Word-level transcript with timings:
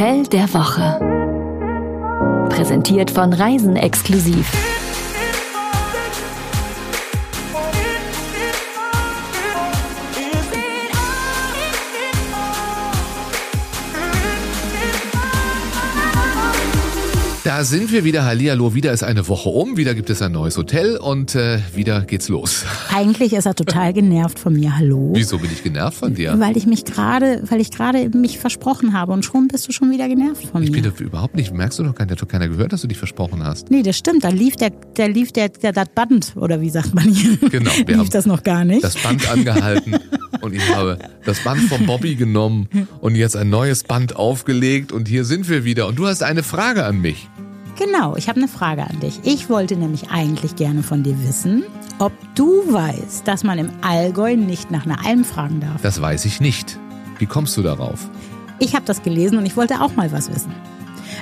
Hotel 0.00 0.26
der 0.28 0.54
Woche. 0.54 0.98
Präsentiert 2.48 3.10
von 3.10 3.34
Reisen 3.34 3.76
exklusiv. 3.76 4.50
Da 17.50 17.64
sind 17.64 17.90
wir 17.90 18.04
wieder. 18.04 18.24
Hallihallo, 18.24 18.76
wieder 18.76 18.92
ist 18.92 19.02
eine 19.02 19.26
Woche 19.26 19.48
um, 19.48 19.76
wieder 19.76 19.96
gibt 19.96 20.08
es 20.08 20.22
ein 20.22 20.30
neues 20.30 20.56
Hotel 20.56 20.96
und 20.96 21.34
äh, 21.34 21.58
wieder 21.74 22.02
geht's 22.02 22.28
los. 22.28 22.64
Eigentlich 22.94 23.32
ist 23.32 23.44
er 23.44 23.56
total 23.56 23.92
genervt 23.92 24.38
von 24.38 24.52
mir. 24.52 24.78
Hallo. 24.78 25.10
Wieso 25.14 25.36
bin 25.36 25.50
ich 25.52 25.64
genervt 25.64 25.96
von 25.98 26.14
dir? 26.14 26.38
Weil 26.38 26.56
ich 26.56 26.66
mich 26.66 26.84
gerade, 26.84 27.42
weil 27.50 27.60
ich 27.60 27.72
gerade 27.72 28.08
mich 28.16 28.38
versprochen 28.38 28.92
habe 28.92 29.10
und 29.10 29.24
schon 29.24 29.48
bist 29.48 29.66
du 29.66 29.72
schon 29.72 29.90
wieder 29.90 30.06
genervt 30.06 30.46
von 30.46 30.62
Ich 30.62 30.70
mir. 30.70 30.80
bin 30.80 30.92
doch 30.92 31.00
überhaupt 31.00 31.34
nicht, 31.34 31.52
merkst 31.52 31.80
du 31.80 31.82
doch 31.82 31.96
keiner, 31.96 32.12
hat 32.12 32.22
doch 32.22 32.28
keiner 32.28 32.46
gehört, 32.46 32.72
dass 32.72 32.82
du 32.82 32.86
dich 32.86 32.98
versprochen 32.98 33.42
hast. 33.44 33.68
Nee, 33.68 33.82
das 33.82 33.98
stimmt. 33.98 34.22
Da 34.22 34.28
lief 34.28 34.54
der, 34.54 34.70
der 34.70 35.08
lief 35.08 35.32
der, 35.32 35.48
der 35.48 35.72
das 35.72 35.88
Band 35.92 36.34
oder 36.36 36.60
wie 36.60 36.70
sagt 36.70 36.94
man 36.94 37.08
hier? 37.08 37.36
Genau, 37.50 37.72
wir 37.78 37.84
lief 37.84 37.96
haben 37.96 38.10
das 38.10 38.26
noch 38.26 38.44
gar 38.44 38.64
nicht. 38.64 38.84
Das 38.84 38.94
Band 38.94 39.28
angehalten 39.28 39.96
und 40.40 40.54
ich 40.54 40.72
habe 40.72 40.98
das 41.24 41.40
Band 41.40 41.62
von 41.62 41.84
Bobby 41.84 42.14
genommen 42.14 42.68
und 43.00 43.16
jetzt 43.16 43.36
ein 43.36 43.50
neues 43.50 43.82
Band 43.82 44.14
aufgelegt 44.14 44.92
und 44.92 45.08
hier 45.08 45.24
sind 45.24 45.48
wir 45.48 45.64
wieder. 45.64 45.88
Und 45.88 45.98
du 45.98 46.06
hast 46.06 46.22
eine 46.22 46.44
Frage 46.44 46.84
an 46.84 47.00
mich. 47.00 47.28
Genau, 47.80 48.14
ich 48.14 48.28
habe 48.28 48.38
eine 48.38 48.48
Frage 48.48 48.82
an 48.82 49.00
dich. 49.00 49.20
Ich 49.22 49.48
wollte 49.48 49.74
nämlich 49.74 50.10
eigentlich 50.10 50.54
gerne 50.54 50.82
von 50.82 51.02
dir 51.02 51.18
wissen, 51.26 51.64
ob 51.98 52.12
du 52.34 52.70
weißt, 52.70 53.26
dass 53.26 53.42
man 53.42 53.58
im 53.58 53.70
Allgäu 53.80 54.36
nicht 54.36 54.70
nach 54.70 54.84
einer 54.84 55.06
Alm 55.06 55.24
fragen 55.24 55.60
darf. 55.60 55.80
Das 55.80 55.98
weiß 55.98 56.26
ich 56.26 56.42
nicht. 56.42 56.78
Wie 57.18 57.24
kommst 57.24 57.56
du 57.56 57.62
darauf? 57.62 58.06
Ich 58.58 58.74
habe 58.74 58.84
das 58.84 59.02
gelesen 59.02 59.38
und 59.38 59.46
ich 59.46 59.56
wollte 59.56 59.80
auch 59.80 59.96
mal 59.96 60.12
was 60.12 60.30
wissen. 60.30 60.54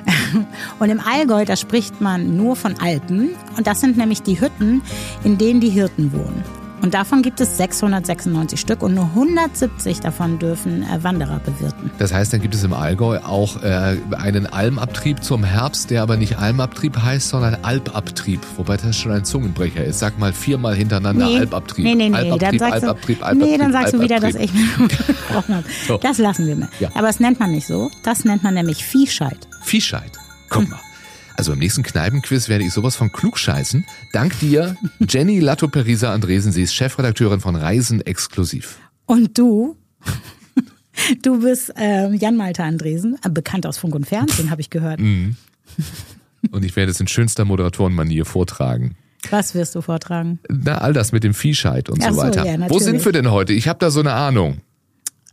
Und 0.78 0.90
im 0.90 1.00
Allgäu, 1.00 1.44
da 1.44 1.56
spricht 1.56 2.00
man 2.00 2.36
nur 2.36 2.56
von 2.56 2.78
Alpen. 2.80 3.30
Und 3.56 3.66
das 3.66 3.80
sind 3.80 3.96
nämlich 3.96 4.22
die 4.22 4.40
Hütten, 4.40 4.82
in 5.24 5.38
denen 5.38 5.60
die 5.60 5.70
Hirten 5.70 6.12
wohnen. 6.12 6.44
Und 6.80 6.94
davon 6.94 7.22
gibt 7.22 7.40
es 7.40 7.56
696 7.56 8.60
Stück 8.60 8.82
und 8.82 8.94
nur 8.94 9.04
170 9.04 10.00
davon 10.00 10.38
dürfen 10.38 10.82
äh, 10.82 11.02
Wanderer 11.02 11.40
bewirten. 11.40 11.90
Das 11.98 12.12
heißt, 12.12 12.32
dann 12.32 12.40
gibt 12.40 12.54
es 12.54 12.62
im 12.62 12.72
Allgäu 12.72 13.18
auch 13.18 13.62
äh, 13.62 13.96
einen 14.16 14.46
Almabtrieb 14.46 15.22
zum 15.24 15.42
Herbst, 15.44 15.90
der 15.90 16.02
aber 16.02 16.16
nicht 16.16 16.38
Almabtrieb 16.38 16.96
heißt, 16.96 17.28
sondern 17.28 17.56
Albabtrieb. 17.62 18.40
Wobei 18.56 18.76
das 18.76 18.96
schon 18.96 19.12
ein 19.12 19.24
Zungenbrecher 19.24 19.84
ist. 19.84 19.98
Sag 19.98 20.18
mal 20.18 20.32
viermal 20.32 20.74
hintereinander 20.74 21.26
Albabtrieb. 21.26 21.84
Nee, 21.84 21.94
nee, 21.94 22.08
nee, 22.10 22.16
Albabtrieb, 22.16 22.60
dann 22.60 22.70
sagst 22.70 22.84
Albabtrieb, 22.84 23.18
du, 23.18 23.24
Albabtrieb, 23.24 23.52
nee, 23.52 23.58
dann 23.58 23.72
sagst 23.72 23.94
du 23.94 24.00
wieder, 24.00 24.20
dass 24.20 24.34
ich 24.36 24.52
gesprochen 24.88 25.56
habe. 25.56 25.64
So. 25.86 25.98
Das 25.98 26.18
lassen 26.18 26.46
wir 26.46 26.56
mal. 26.56 26.68
Ja. 26.78 26.90
Aber 26.94 27.08
es 27.08 27.18
nennt 27.18 27.40
man 27.40 27.50
nicht 27.50 27.66
so. 27.66 27.90
Das 28.04 28.24
nennt 28.24 28.42
man 28.44 28.54
nämlich 28.54 28.84
Viehscheid. 28.84 29.38
Viehscheid. 29.62 30.12
Guck 30.48 30.68
mal. 30.68 30.78
Also 31.38 31.52
im 31.52 31.60
nächsten 31.60 31.84
Kneipenquiz 31.84 32.48
werde 32.48 32.64
ich 32.64 32.72
sowas 32.72 32.96
von 32.96 33.12
klugscheißen. 33.12 33.86
Dank 34.12 34.36
dir, 34.40 34.76
Jenny 35.08 35.38
Latto-Perisa 35.38 36.12
Andresen. 36.12 36.50
Sie 36.50 36.62
ist 36.62 36.74
Chefredakteurin 36.74 37.38
von 37.38 37.54
Reisen 37.54 38.00
exklusiv. 38.00 38.76
Und 39.06 39.38
du, 39.38 39.76
du 41.22 41.40
bist 41.40 41.72
ähm, 41.76 42.14
Jan-Malte 42.14 42.64
Andresen, 42.64 43.18
äh, 43.22 43.30
bekannt 43.30 43.66
aus 43.66 43.78
Funk 43.78 43.94
und 43.94 44.04
Fernsehen, 44.04 44.50
habe 44.50 44.60
ich 44.60 44.68
gehört. 44.68 44.98
Mhm. 44.98 45.36
Und 46.50 46.64
ich 46.64 46.74
werde 46.74 46.90
es 46.90 46.98
in 46.98 47.06
schönster 47.06 47.44
Moderatorenmanier 47.44 48.24
vortragen. 48.24 48.96
Was 49.30 49.54
wirst 49.54 49.76
du 49.76 49.80
vortragen? 49.80 50.40
Na, 50.48 50.78
all 50.78 50.92
das 50.92 51.12
mit 51.12 51.22
dem 51.22 51.34
Viehscheid 51.34 51.88
und 51.88 52.02
Ach 52.02 52.10
so 52.10 52.16
weiter. 52.16 52.46
ja, 52.46 52.68
Wo 52.68 52.80
sind 52.80 53.04
wir 53.04 53.12
denn 53.12 53.30
heute? 53.30 53.52
Ich 53.52 53.68
habe 53.68 53.78
da 53.78 53.92
so 53.92 54.00
eine 54.00 54.12
Ahnung. 54.12 54.60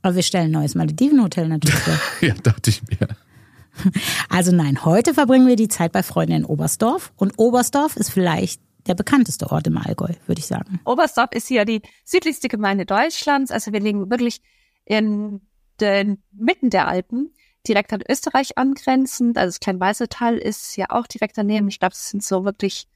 Aber 0.03 0.13
wir 0.13 0.23
stellen 0.23 0.49
ein 0.49 0.51
neues 0.51 0.75
Maledivenhotel 0.75 1.47
natürlich 1.47 1.79
vor. 1.79 1.99
Ja, 2.21 2.35
dachte 2.43 2.69
ich 2.69 2.83
mir. 2.83 3.07
Also 4.29 4.51
nein, 4.51 4.83
heute 4.83 5.13
verbringen 5.13 5.47
wir 5.47 5.55
die 5.55 5.67
Zeit 5.67 5.91
bei 5.91 6.03
Freunden 6.03 6.33
in 6.33 6.45
Oberstdorf. 6.45 7.13
Und 7.15 7.33
Oberstdorf 7.37 7.95
ist 7.95 8.09
vielleicht 8.09 8.61
der 8.87 8.95
bekannteste 8.95 9.51
Ort 9.51 9.67
im 9.67 9.77
Allgäu, 9.77 10.13
würde 10.27 10.39
ich 10.39 10.47
sagen. 10.47 10.79
Oberstdorf 10.85 11.29
ist 11.31 11.47
hier 11.47 11.65
die 11.65 11.81
südlichste 12.03 12.47
Gemeinde 12.47 12.85
Deutschlands. 12.85 13.51
Also 13.51 13.71
wir 13.71 13.79
liegen 13.79 14.09
wirklich 14.09 14.41
in 14.85 15.41
den 15.79 16.21
Mitten 16.31 16.69
der 16.69 16.87
Alpen, 16.87 17.33
direkt 17.67 17.93
an 17.93 18.03
Österreich 18.07 18.57
angrenzend. 18.57 19.37
Also 19.37 19.49
das 19.49 19.59
Kleinweißetal 19.59 20.37
ist 20.37 20.75
ja 20.77 20.87
auch 20.89 21.07
direkt 21.07 21.37
daneben. 21.37 21.67
Ich 21.67 21.79
glaube, 21.79 21.93
es 21.93 22.09
sind 22.09 22.23
so 22.23 22.45
wirklich, 22.45 22.87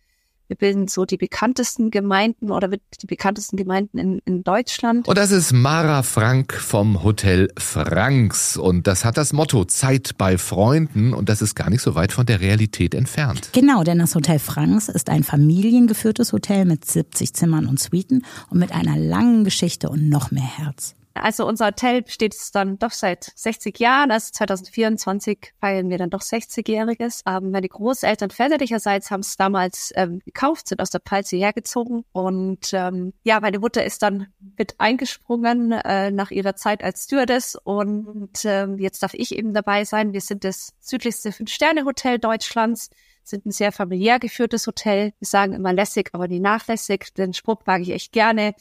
wir 0.50 0.56
bilden 0.56 0.88
so 0.88 1.06
die 1.06 1.18
bekanntesten 1.18 1.92
Gemeinden 1.92 2.50
oder 2.50 2.70
die 2.70 3.06
bekanntesten 3.06 3.56
Gemeinden 3.56 4.00
in, 4.00 4.20
in 4.26 4.44
Deutschland. 4.44 5.08
Und 5.08 5.16
das 5.16 5.30
ist 5.30 5.54
Mara 5.54 6.02
Frank 6.02 6.54
vom 6.56 7.04
Hotel 7.04 7.50
Franks. 7.56 8.58
Und 8.58 8.88
das 8.88 9.06
hat 9.06 9.18
das 9.18 9.32
Motto 9.32 9.66
Zeit 9.66 10.18
bei 10.18 10.40
Freunden. 10.40 11.14
Und 11.14 11.30
das 11.30 11.44
ist 11.44 11.54
gar 11.54 11.70
nicht 11.70 11.84
so 11.84 11.94
weit 11.94 12.12
von 12.12 12.26
der 12.26 12.42
Realität 12.42 12.96
entfernt. 12.96 13.52
Genau, 13.54 13.84
denn 13.84 14.00
das 14.00 14.16
Hotel 14.16 14.40
Franks 14.40 14.90
ist 14.90 15.12
ein 15.12 15.24
familiengeführtes 15.24 16.34
Hotel 16.34 16.66
mit 16.66 16.84
70 16.84 17.36
Zimmern 17.36 17.68
und 17.68 17.80
Suiten 17.80 18.26
und 18.50 18.58
mit 18.58 18.72
einer 18.72 18.98
langen 18.98 19.44
Geschichte 19.44 19.90
und 19.90 20.10
noch 20.10 20.32
mehr 20.32 20.58
Herz. 20.58 20.96
Also 21.20 21.46
unser 21.46 21.68
Hotel 21.68 22.02
besteht 22.02 22.36
dann 22.54 22.80
doch 22.80 22.92
seit 22.92 23.32
60 23.36 23.80
Jahren. 23.80 24.12
Also 24.12 24.32
2024 24.32 25.54
feiern 25.60 25.90
wir 25.90 25.98
dann 25.98 26.10
doch 26.10 26.22
60-Jähriges. 26.22 27.24
Ähm, 27.28 27.52
meine 27.52 27.68
Großeltern 27.68 28.30
väterlicherseits 28.30 29.12
haben 29.12 29.22
es 29.22 29.38
damals 29.38 29.92
ähm, 29.96 30.22
gekauft, 30.26 30.68
sind 30.68 30.82
aus 30.82 30.90
der 30.90 31.02
Pfalz 31.02 31.30
hierher 31.30 31.54
gezogen. 31.54 32.06
Und 32.12 32.74
ähm, 32.74 33.14
ja, 33.24 33.40
meine 33.40 33.60
Mutter 33.60 33.84
ist 33.84 34.02
dann 34.02 34.28
mit 34.58 34.80
eingesprungen 34.80 35.72
äh, 35.72 36.12
nach 36.12 36.32
ihrer 36.32 36.56
Zeit 36.56 36.84
als 36.84 37.04
Stewardess. 37.04 37.56
Und 37.56 38.46
ähm, 38.46 38.78
jetzt 38.80 39.04
darf 39.04 39.14
ich 39.14 39.36
eben 39.36 39.54
dabei 39.54 39.86
sein. 39.86 40.14
Wir 40.14 40.22
sind 40.22 40.44
das 40.44 40.74
südlichste 40.80 41.32
Fünf-Sterne-Hotel 41.32 42.20
Deutschlands 42.20 42.90
sind 43.30 43.46
ein 43.46 43.52
sehr 43.52 43.72
familiär 43.72 44.20
geführtes 44.20 44.68
Hotel. 44.68 45.14
Wir 45.20 45.28
sagen 45.28 45.54
immer 45.54 45.72
lässig, 45.72 46.10
aber 46.14 46.28
nie 46.28 46.40
nachlässig. 46.40 47.14
Den 47.14 47.34
Spruch 47.34 47.62
mag 47.66 47.82
ich 47.82 47.92
echt 47.92 48.12
gerne. 48.12 48.54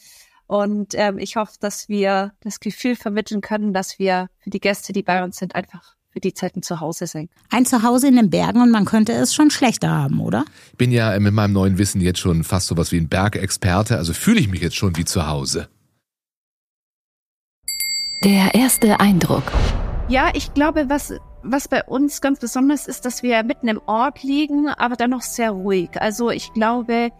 Und 0.49 0.95
ähm, 0.95 1.19
ich 1.19 1.35
hoffe, 1.35 1.53
dass 1.59 1.89
wir 1.89 2.31
das 2.41 2.59
Gefühl 2.59 2.95
vermitteln 2.95 3.39
können, 3.39 3.71
dass 3.71 3.99
wir 3.99 4.29
für 4.39 4.49
die 4.49 4.59
Gäste, 4.59 4.93
die 4.93 5.03
bei 5.03 5.23
uns 5.23 5.37
sind, 5.37 5.53
einfach 5.53 5.93
für 6.09 6.19
die 6.19 6.33
Zeiten 6.33 6.63
zu 6.63 6.79
Hause 6.79 7.05
sind. 7.05 7.29
Ein 7.51 7.67
Zuhause 7.67 8.07
in 8.07 8.15
den 8.15 8.31
Bergen 8.31 8.59
und 8.59 8.71
man 8.71 8.85
könnte 8.85 9.13
es 9.13 9.35
schon 9.35 9.51
schlechter 9.51 9.91
haben, 9.91 10.19
oder? 10.19 10.45
Ich 10.71 10.77
bin 10.79 10.91
ja 10.91 11.19
mit 11.19 11.35
meinem 11.35 11.53
neuen 11.53 11.77
Wissen 11.77 12.01
jetzt 12.01 12.17
schon 12.17 12.43
fast 12.43 12.65
sowas 12.65 12.91
wie 12.91 12.97
ein 12.97 13.07
Bergexperte. 13.09 13.95
Also 13.95 14.13
fühle 14.13 14.39
ich 14.39 14.47
mich 14.47 14.61
jetzt 14.61 14.75
schon 14.75 14.97
wie 14.97 15.05
zu 15.05 15.27
Hause. 15.27 15.69
Der 18.23 18.55
erste 18.55 18.99
Eindruck. 18.99 19.43
Ja, 20.07 20.31
ich 20.33 20.55
glaube, 20.55 20.89
was, 20.89 21.13
was 21.43 21.67
bei 21.67 21.83
uns 21.83 22.21
ganz 22.21 22.39
besonders 22.39 22.87
ist, 22.87 23.05
dass 23.05 23.21
wir 23.21 23.43
mitten 23.43 23.67
im 23.67 23.79
Ort 23.85 24.23
liegen, 24.23 24.67
aber 24.67 24.95
dann 24.95 25.11
noch 25.11 25.21
sehr 25.21 25.51
ruhig. 25.51 25.91
Also 26.01 26.31
ich 26.31 26.51
glaube, 26.53 27.11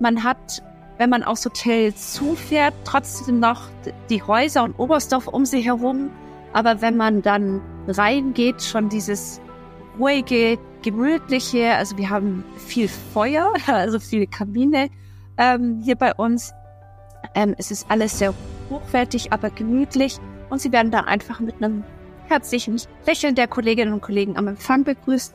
man 0.00 0.24
hat, 0.24 0.62
wenn 0.98 1.10
man 1.10 1.22
aufs 1.22 1.44
Hotel 1.44 1.94
zufährt, 1.94 2.74
trotzdem 2.84 3.40
noch 3.40 3.68
die 4.10 4.22
Häuser 4.22 4.64
und 4.64 4.78
Oberstdorf 4.78 5.28
um 5.28 5.46
sich 5.46 5.64
herum. 5.64 6.10
Aber 6.52 6.80
wenn 6.82 6.96
man 6.96 7.22
dann 7.22 7.60
reingeht, 7.86 8.62
schon 8.62 8.88
dieses 8.88 9.40
ruhige, 9.98 10.58
gemütliche, 10.82 11.72
also 11.74 11.96
wir 11.96 12.10
haben 12.10 12.44
viel 12.56 12.88
Feuer, 12.88 13.52
also 13.66 14.00
viele 14.00 14.26
Kamine 14.26 14.90
ähm, 15.36 15.80
hier 15.84 15.96
bei 15.96 16.14
uns. 16.14 16.52
Ähm, 17.34 17.54
es 17.58 17.70
ist 17.70 17.90
alles 17.90 18.18
sehr 18.18 18.34
hochwertig, 18.70 19.32
aber 19.32 19.50
gemütlich 19.50 20.18
und 20.50 20.60
sie 20.60 20.72
werden 20.72 20.90
dann 20.90 21.04
einfach 21.04 21.40
mit 21.40 21.56
einem 21.62 21.84
herzlichen 22.28 22.80
Lächeln 23.06 23.34
der 23.34 23.48
Kolleginnen 23.48 23.92
und 23.92 24.02
Kollegen 24.02 24.36
am 24.36 24.48
Empfang 24.48 24.84
begrüßt 24.84 25.34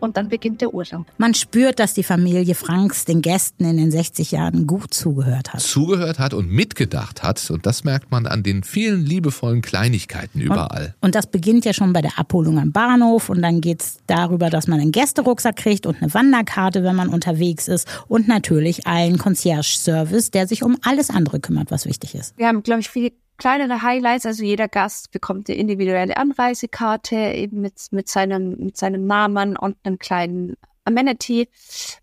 und 0.00 0.16
dann 0.16 0.28
beginnt 0.28 0.60
der 0.60 0.74
Urlaub. 0.74 1.06
Man 1.18 1.34
spürt, 1.34 1.78
dass 1.78 1.94
die 1.94 2.02
Familie 2.02 2.54
Franks 2.54 3.04
den 3.04 3.22
Gästen 3.22 3.64
in 3.64 3.76
den 3.76 3.90
60 3.90 4.30
Jahren 4.30 4.66
gut 4.66 4.92
zugehört 4.92 5.52
hat. 5.52 5.60
Zugehört 5.60 6.18
hat 6.18 6.34
und 6.34 6.50
mitgedacht 6.50 7.22
hat. 7.22 7.50
Und 7.50 7.66
das 7.66 7.84
merkt 7.84 8.10
man 8.10 8.26
an 8.26 8.42
den 8.42 8.62
vielen 8.62 9.04
liebevollen 9.04 9.62
Kleinigkeiten 9.62 10.40
überall. 10.40 10.94
Und 11.00 11.14
das 11.14 11.26
beginnt 11.26 11.64
ja 11.64 11.72
schon 11.72 11.92
bei 11.92 12.02
der 12.02 12.18
Abholung 12.18 12.58
am 12.58 12.72
Bahnhof 12.72 13.28
und 13.28 13.42
dann 13.42 13.60
geht's 13.60 13.98
darüber, 14.06 14.50
dass 14.50 14.66
man 14.66 14.80
einen 14.80 14.92
Gästerucksack 14.92 15.56
kriegt 15.56 15.86
und 15.86 16.02
eine 16.02 16.12
Wanderkarte, 16.12 16.82
wenn 16.82 16.96
man 16.96 17.08
unterwegs 17.08 17.68
ist 17.68 17.88
und 18.08 18.28
natürlich 18.28 18.86
einen 18.86 19.18
Concierge-Service, 19.18 20.30
der 20.30 20.46
sich 20.46 20.62
um 20.62 20.76
alles 20.82 21.10
andere 21.10 21.40
kümmert, 21.40 21.70
was 21.70 21.86
wichtig 21.86 22.14
ist. 22.14 22.36
Wir 22.36 22.48
haben, 22.48 22.62
glaube 22.62 22.80
ich, 22.80 22.90
viele 22.90 23.12
kleinere 23.38 23.82
Highlights. 23.82 24.26
Also 24.26 24.44
jeder 24.44 24.68
Gast 24.68 25.10
bekommt 25.10 25.48
eine 25.48 25.58
individuelle 25.58 26.16
Anreisekarte 26.16 27.16
eben 27.16 27.60
mit, 27.60 27.74
mit, 27.90 28.08
seinem, 28.08 28.56
mit 28.58 28.76
seinem 28.76 29.06
Namen 29.06 29.56
und 29.56 29.76
einem 29.84 29.98
kleinen 29.98 30.56
Amenity. 30.84 31.48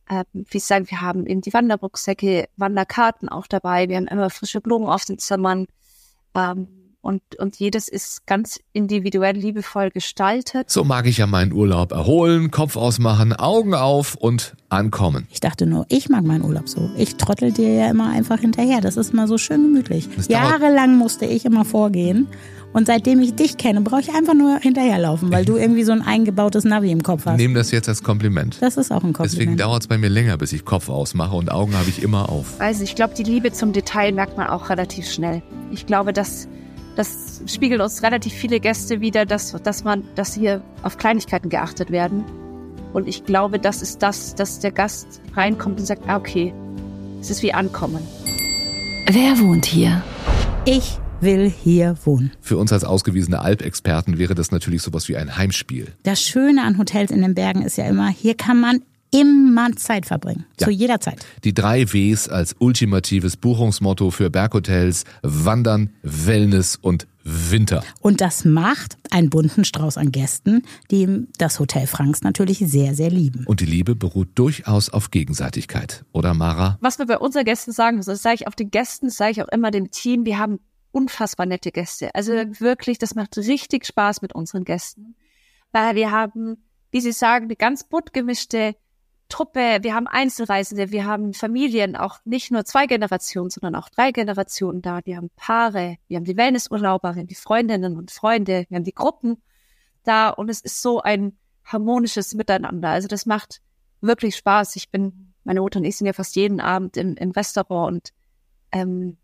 Ähm, 0.10 0.24
wie 0.34 0.58
ich 0.58 0.64
sagen, 0.64 0.90
wir 0.90 1.02
haben 1.02 1.26
eben 1.26 1.42
die 1.42 1.54
Wanderrucksäcke, 1.54 2.50
Wanderkarten 2.58 3.30
auch 3.30 3.48
dabei. 3.48 3.88
Wir 3.90 3.98
haben 3.98 4.08
immer 4.08 4.30
frische 4.30 4.62
Blumen 4.62 4.88
auf 4.88 5.06
den 5.06 5.18
Zimmern. 5.18 5.68
Ähm, 6.36 6.83
und, 7.04 7.22
und 7.38 7.58
jedes 7.58 7.90
ist 7.90 8.26
ganz 8.26 8.62
individuell 8.72 9.36
liebevoll 9.36 9.90
gestaltet. 9.90 10.70
So 10.70 10.86
mag 10.86 11.06
ich 11.06 11.18
ja 11.18 11.28
meinen 11.28 11.52
Urlaub 11.52 11.92
erholen, 11.92 12.50
Kopf 12.50 12.78
ausmachen, 12.78 13.34
Augen 13.34 13.74
auf 13.76 14.16
und 14.16 14.56
ankommen. 14.70 15.28
Ich 15.30 15.42
dachte 15.42 15.66
nur, 15.66 15.86
ich 15.90 16.08
mag 16.08 16.24
meinen 16.24 16.46
Urlaub 16.46 16.70
so. 16.70 16.90
Ich 16.98 17.18
trottel 17.18 17.52
dir 17.52 17.74
ja 17.74 17.90
immer 17.90 18.10
einfach 18.10 18.40
hinterher. 18.40 18.80
Das 18.80 18.96
ist 18.96 19.12
immer 19.12 19.28
so 19.28 19.38
schön 19.38 19.64
gemütlich. 19.64 20.08
Das 20.16 20.30
Jahrelang 20.30 20.98
musste 20.98 21.26
ich 21.26 21.44
immer 21.44 21.66
vorgehen 21.66 22.28
Und 22.72 22.88
seitdem 22.88 23.22
ich 23.22 23.36
dich 23.36 23.58
kenne, 23.58 23.82
brauche 23.82 24.02
ich 24.02 24.14
einfach 24.16 24.34
nur 24.34 24.58
hinterherlaufen, 24.58 25.32
weil 25.32 25.46
du 25.46 25.58
irgendwie 25.58 25.84
so 25.84 25.92
ein 25.92 26.02
eingebautes 26.02 26.64
Navi 26.64 26.92
im 26.92 27.04
Kopf 27.04 27.26
hast. 27.26 27.38
Nehm 27.38 27.54
das 27.54 27.70
jetzt 27.72 27.88
als 27.88 28.02
Kompliment. 28.02 28.58
Das 28.62 28.78
ist 28.78 28.92
auch 28.92 29.04
ein 29.04 29.14
Kompliment. 29.14 29.34
Deswegen 29.34 29.58
dauert 29.58 29.84
es 29.84 29.88
bei 29.88 29.98
mir 29.98 30.10
länger, 30.10 30.38
bis 30.38 30.54
ich 30.54 30.66
Kopf 30.66 30.90
ausmache 30.90 31.36
und 31.36 31.52
Augen 31.52 31.78
habe 31.78 31.90
ich 31.90 32.02
immer 32.02 32.30
auf. 32.30 32.60
Also 32.60 32.84
ich 32.84 32.96
glaube, 32.96 33.14
die 33.14 33.24
Liebe 33.24 33.52
zum 33.52 33.74
Detail 33.74 34.12
merkt 34.14 34.38
man 34.38 34.48
auch 34.48 34.70
relativ 34.70 35.12
schnell. 35.12 35.44
Ich 35.72 35.86
glaube, 35.86 36.14
dass 36.14 36.48
das 36.96 37.42
spiegelt 37.48 37.82
uns 37.82 38.04
relativ 38.04 38.34
viele 38.34 38.60
Gäste 38.60 39.02
wieder, 39.02 39.26
dass, 39.26 39.52
dass 39.64 39.84
man, 39.84 40.04
dass 40.16 40.34
hier 40.34 40.62
auf 40.84 40.98
Kleinigkeiten 40.98 41.50
geachtet 41.50 41.92
werden. 41.92 42.24
Und 42.94 43.08
ich 43.08 43.26
glaube, 43.26 43.60
das 43.60 43.82
ist 43.82 44.04
das, 44.04 44.36
dass 44.36 44.60
der 44.60 44.72
Gast 44.72 45.22
reinkommt 45.36 45.80
und 45.80 45.86
sagt, 45.86 46.08
ah, 46.08 46.18
okay, 46.18 46.54
es 47.20 47.32
ist 47.32 47.42
wie 47.42 47.54
Ankommen. 47.54 48.06
Wer 49.08 49.40
wohnt 49.40 49.66
hier? 49.66 50.04
Ich 50.66 51.00
will 51.20 51.50
hier 51.50 51.96
wohnen. 52.04 52.32
Für 52.42 52.58
uns 52.58 52.72
als 52.72 52.84
ausgewiesene 52.84 53.40
Alpexperten 53.40 54.18
wäre 54.18 54.36
das 54.36 54.52
natürlich 54.52 54.82
sowas 54.82 55.10
wie 55.10 55.18
ein 55.18 55.36
Heimspiel. 55.38 55.88
Das 56.04 56.22
Schöne 56.22 56.64
an 56.64 56.78
Hotels 56.78 57.12
in 57.12 57.22
den 57.22 57.34
Bergen 57.34 57.64
ist 57.64 57.78
ja 57.78 57.86
immer, 57.86 58.10
hier 58.10 58.36
kann 58.36 58.60
man 58.60 58.82
immer 59.14 59.72
Zeit 59.76 60.06
verbringen. 60.06 60.46
Ja. 60.60 60.66
Zu 60.66 60.72
jeder 60.72 61.00
Zeit. 61.00 61.26
Die 61.44 61.54
drei 61.54 61.86
Ws 61.94 62.28
als 62.28 62.56
ultimatives 62.60 63.38
Buchungsmotto 63.38 64.12
für 64.12 64.30
Berghotels 64.30 65.04
Wandern, 65.22 65.92
Wellness 66.02 66.76
und 66.76 67.08
Winter. 67.24 67.84
Und 68.02 68.20
das 68.20 68.44
macht 68.44 68.98
einen 69.12 69.30
bunten 69.30 69.64
Strauß 69.64 69.98
an 69.98 70.12
Gästen, 70.12 70.64
die 70.92 71.28
das 71.38 71.60
Hotel 71.60 71.88
Franks 71.88 72.22
natürlich 72.22 72.60
sehr, 72.60 72.96
sehr 72.96 73.10
lieben. 73.10 73.46
Und 73.46 73.62
die 73.62 73.66
Liebe 73.66 73.96
beruht 73.96 74.30
durchaus 74.36 74.90
auf 74.90 75.12
Gegenseitigkeit. 75.12 76.04
Oder 76.12 76.34
Mara? 76.34 76.78
Was 76.82 77.00
wir 77.00 77.06
bei 77.06 77.18
unseren 77.18 77.46
Gästen 77.46 77.72
sagen 77.72 77.98
müssen, 77.98 78.10
das 78.10 78.24
sage 78.24 78.36
ich 78.36 78.48
auch 78.48 78.56
den 78.56 78.72
Gästen, 78.72 79.08
das 79.08 79.16
sage 79.16 79.32
ich 79.32 79.42
auch 79.42 79.48
immer 79.50 79.72
dem 79.72 79.92
Team, 79.92 80.26
wir 80.26 80.38
haben 80.38 80.60
unfassbar 80.92 81.46
nette 81.46 81.72
Gäste. 81.72 82.14
Also 82.14 82.34
wirklich, 82.34 82.98
das 82.98 83.16
macht 83.16 83.38
richtig 83.38 83.86
Spaß 83.86 84.22
mit 84.22 84.36
unseren 84.36 84.66
Gästen. 84.66 85.16
Weil 85.72 85.96
wir 85.96 86.12
haben, 86.12 86.58
wie 86.92 87.02
Sie 87.02 87.14
sagen, 87.14 87.46
eine 87.46 87.56
ganz 87.56 87.84
bunt 87.86 88.12
gemischte 88.14 88.76
Truppe, 89.34 89.80
wir 89.82 89.96
haben 89.96 90.06
Einzelreisende, 90.06 90.92
wir 90.92 91.06
haben 91.06 91.34
Familien, 91.34 91.96
auch 91.96 92.20
nicht 92.24 92.52
nur 92.52 92.66
zwei 92.66 92.86
Generationen, 92.86 93.50
sondern 93.50 93.74
auch 93.74 93.90
drei 93.90 94.12
Generationen 94.12 94.84
da. 94.84 95.00
Wir 95.06 95.18
haben 95.18 95.32
Paare, 95.36 95.98
wir 96.08 96.18
haben 96.18 96.24
die 96.24 96.38
Wellnessurlauber, 96.38 97.16
wir 97.16 97.24
die 97.24 97.34
Freundinnen 97.34 97.98
und 97.98 98.12
Freunde, 98.12 98.68
wir 98.70 98.76
haben 98.76 98.84
die 98.84 98.94
Gruppen 98.94 99.42
da 100.04 100.30
und 100.30 100.50
es 100.50 100.62
ist 100.62 100.84
so 100.84 101.02
ein 101.02 101.36
harmonisches 101.66 102.36
Miteinander. 102.36 102.90
Also 102.90 103.08
das 103.08 103.26
macht 103.26 103.62
wirklich 104.02 104.36
Spaß. 104.36 104.76
Ich 104.76 104.92
bin, 104.92 105.34
meine 105.44 105.62
Mutter 105.62 105.80
und 105.80 105.86
ich 105.86 105.98
sind 105.98 106.06
ja 106.06 106.14
fast 106.14 106.36
jeden 106.36 106.60
Abend 106.60 106.96
im, 106.96 107.16
im 107.16 107.32
Restaurant 107.32 107.92
und 107.92 108.14
ähm, 108.72 109.18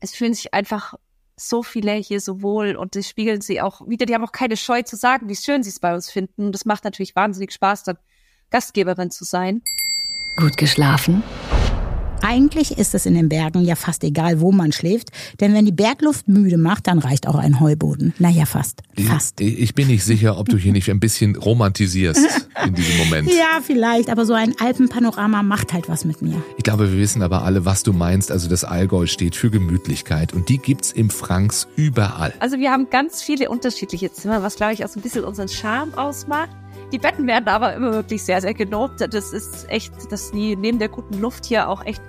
es 0.00 0.14
fühlen 0.14 0.34
sich 0.34 0.52
einfach 0.52 0.96
so 1.34 1.62
viele 1.62 1.92
hier 1.92 2.20
so 2.20 2.42
wohl 2.42 2.76
und 2.76 2.94
das 2.94 3.08
spiegeln 3.08 3.40
sie 3.40 3.62
auch 3.62 3.88
wieder. 3.88 4.04
Die 4.04 4.14
haben 4.14 4.24
auch 4.24 4.32
keine 4.32 4.58
Scheu 4.58 4.82
zu 4.82 4.96
sagen, 4.96 5.30
wie 5.30 5.36
schön 5.36 5.62
sie 5.62 5.70
es 5.70 5.80
bei 5.80 5.94
uns 5.94 6.10
finden. 6.10 6.52
Das 6.52 6.66
macht 6.66 6.84
natürlich 6.84 7.16
wahnsinnig 7.16 7.52
Spaß, 7.52 7.84
dann 7.84 7.96
Gastgeberin 8.54 9.10
zu 9.10 9.24
sein. 9.24 9.62
Gut 10.36 10.56
geschlafen? 10.56 11.24
Eigentlich 12.22 12.78
ist 12.78 12.94
es 12.94 13.04
in 13.04 13.14
den 13.14 13.28
Bergen 13.28 13.62
ja 13.64 13.74
fast 13.74 14.04
egal, 14.04 14.40
wo 14.40 14.52
man 14.52 14.70
schläft, 14.70 15.08
denn 15.40 15.52
wenn 15.54 15.64
die 15.64 15.72
Bergluft 15.72 16.28
müde 16.28 16.56
macht, 16.56 16.86
dann 16.86 17.00
reicht 17.00 17.26
auch 17.26 17.34
ein 17.34 17.58
Heuboden. 17.58 18.14
Naja, 18.20 18.46
fast. 18.46 18.82
Fast. 18.96 19.40
Ich, 19.40 19.58
ich 19.58 19.74
bin 19.74 19.88
nicht 19.88 20.04
sicher, 20.04 20.38
ob 20.38 20.48
du 20.48 20.56
hier 20.56 20.70
nicht 20.70 20.88
ein 20.88 21.00
bisschen 21.00 21.34
romantisierst 21.34 22.48
in 22.64 22.74
diesem 22.74 22.96
Moment. 22.98 23.28
Ja, 23.34 23.60
vielleicht, 23.60 24.08
aber 24.08 24.24
so 24.24 24.34
ein 24.34 24.54
Alpenpanorama 24.60 25.42
macht 25.42 25.72
halt 25.72 25.88
was 25.88 26.04
mit 26.04 26.22
mir. 26.22 26.40
Ich 26.56 26.62
glaube, 26.62 26.92
wir 26.92 26.98
wissen 27.00 27.22
aber 27.22 27.42
alle, 27.42 27.64
was 27.64 27.82
du 27.82 27.92
meinst. 27.92 28.30
Also 28.30 28.48
das 28.48 28.62
Allgäu 28.62 29.08
steht 29.08 29.34
für 29.34 29.50
Gemütlichkeit 29.50 30.32
und 30.32 30.48
die 30.48 30.58
gibt's 30.58 30.92
im 30.92 31.10
Franks 31.10 31.66
überall. 31.74 32.32
Also 32.38 32.58
wir 32.58 32.70
haben 32.70 32.88
ganz 32.88 33.20
viele 33.20 33.50
unterschiedliche 33.50 34.12
Zimmer, 34.12 34.44
was 34.44 34.54
glaube 34.54 34.74
ich 34.74 34.84
auch 34.84 34.88
so 34.88 35.00
ein 35.00 35.02
bisschen 35.02 35.24
unseren 35.24 35.48
Charme 35.48 35.92
ausmacht. 35.94 36.50
Die 36.94 37.00
Betten 37.00 37.26
werden 37.26 37.48
aber 37.48 37.74
immer 37.74 37.92
wirklich 37.92 38.22
sehr, 38.22 38.40
sehr 38.40 38.54
gelobt. 38.54 39.00
Das 39.00 39.32
ist 39.32 39.68
echt, 39.68 40.12
dass 40.12 40.30
die 40.30 40.54
neben 40.54 40.78
der 40.78 40.88
guten 40.88 41.20
Luft 41.20 41.44
hier 41.44 41.68
auch 41.68 41.84
echt 41.84 42.00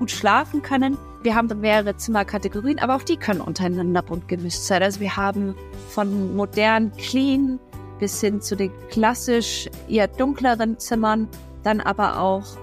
gut 0.00 0.10
schlafen 0.10 0.60
können. 0.60 0.98
Wir 1.22 1.36
haben 1.36 1.60
mehrere 1.60 1.96
Zimmerkategorien, 1.96 2.80
aber 2.80 2.96
auch 2.96 3.04
die 3.04 3.16
können 3.16 3.40
untereinander 3.40 4.02
bunt 4.02 4.26
gemischt 4.26 4.58
sein. 4.58 4.82
Also 4.82 4.98
wir 4.98 5.16
haben 5.16 5.54
von 5.88 6.34
modern, 6.34 6.90
clean 6.96 7.60
bis 8.00 8.20
hin 8.20 8.40
zu 8.40 8.56
den 8.56 8.72
klassisch 8.90 9.70
eher 9.88 10.08
dunkleren 10.08 10.80
Zimmern, 10.80 11.28
dann 11.62 11.80
aber 11.80 12.18
auch 12.18 12.56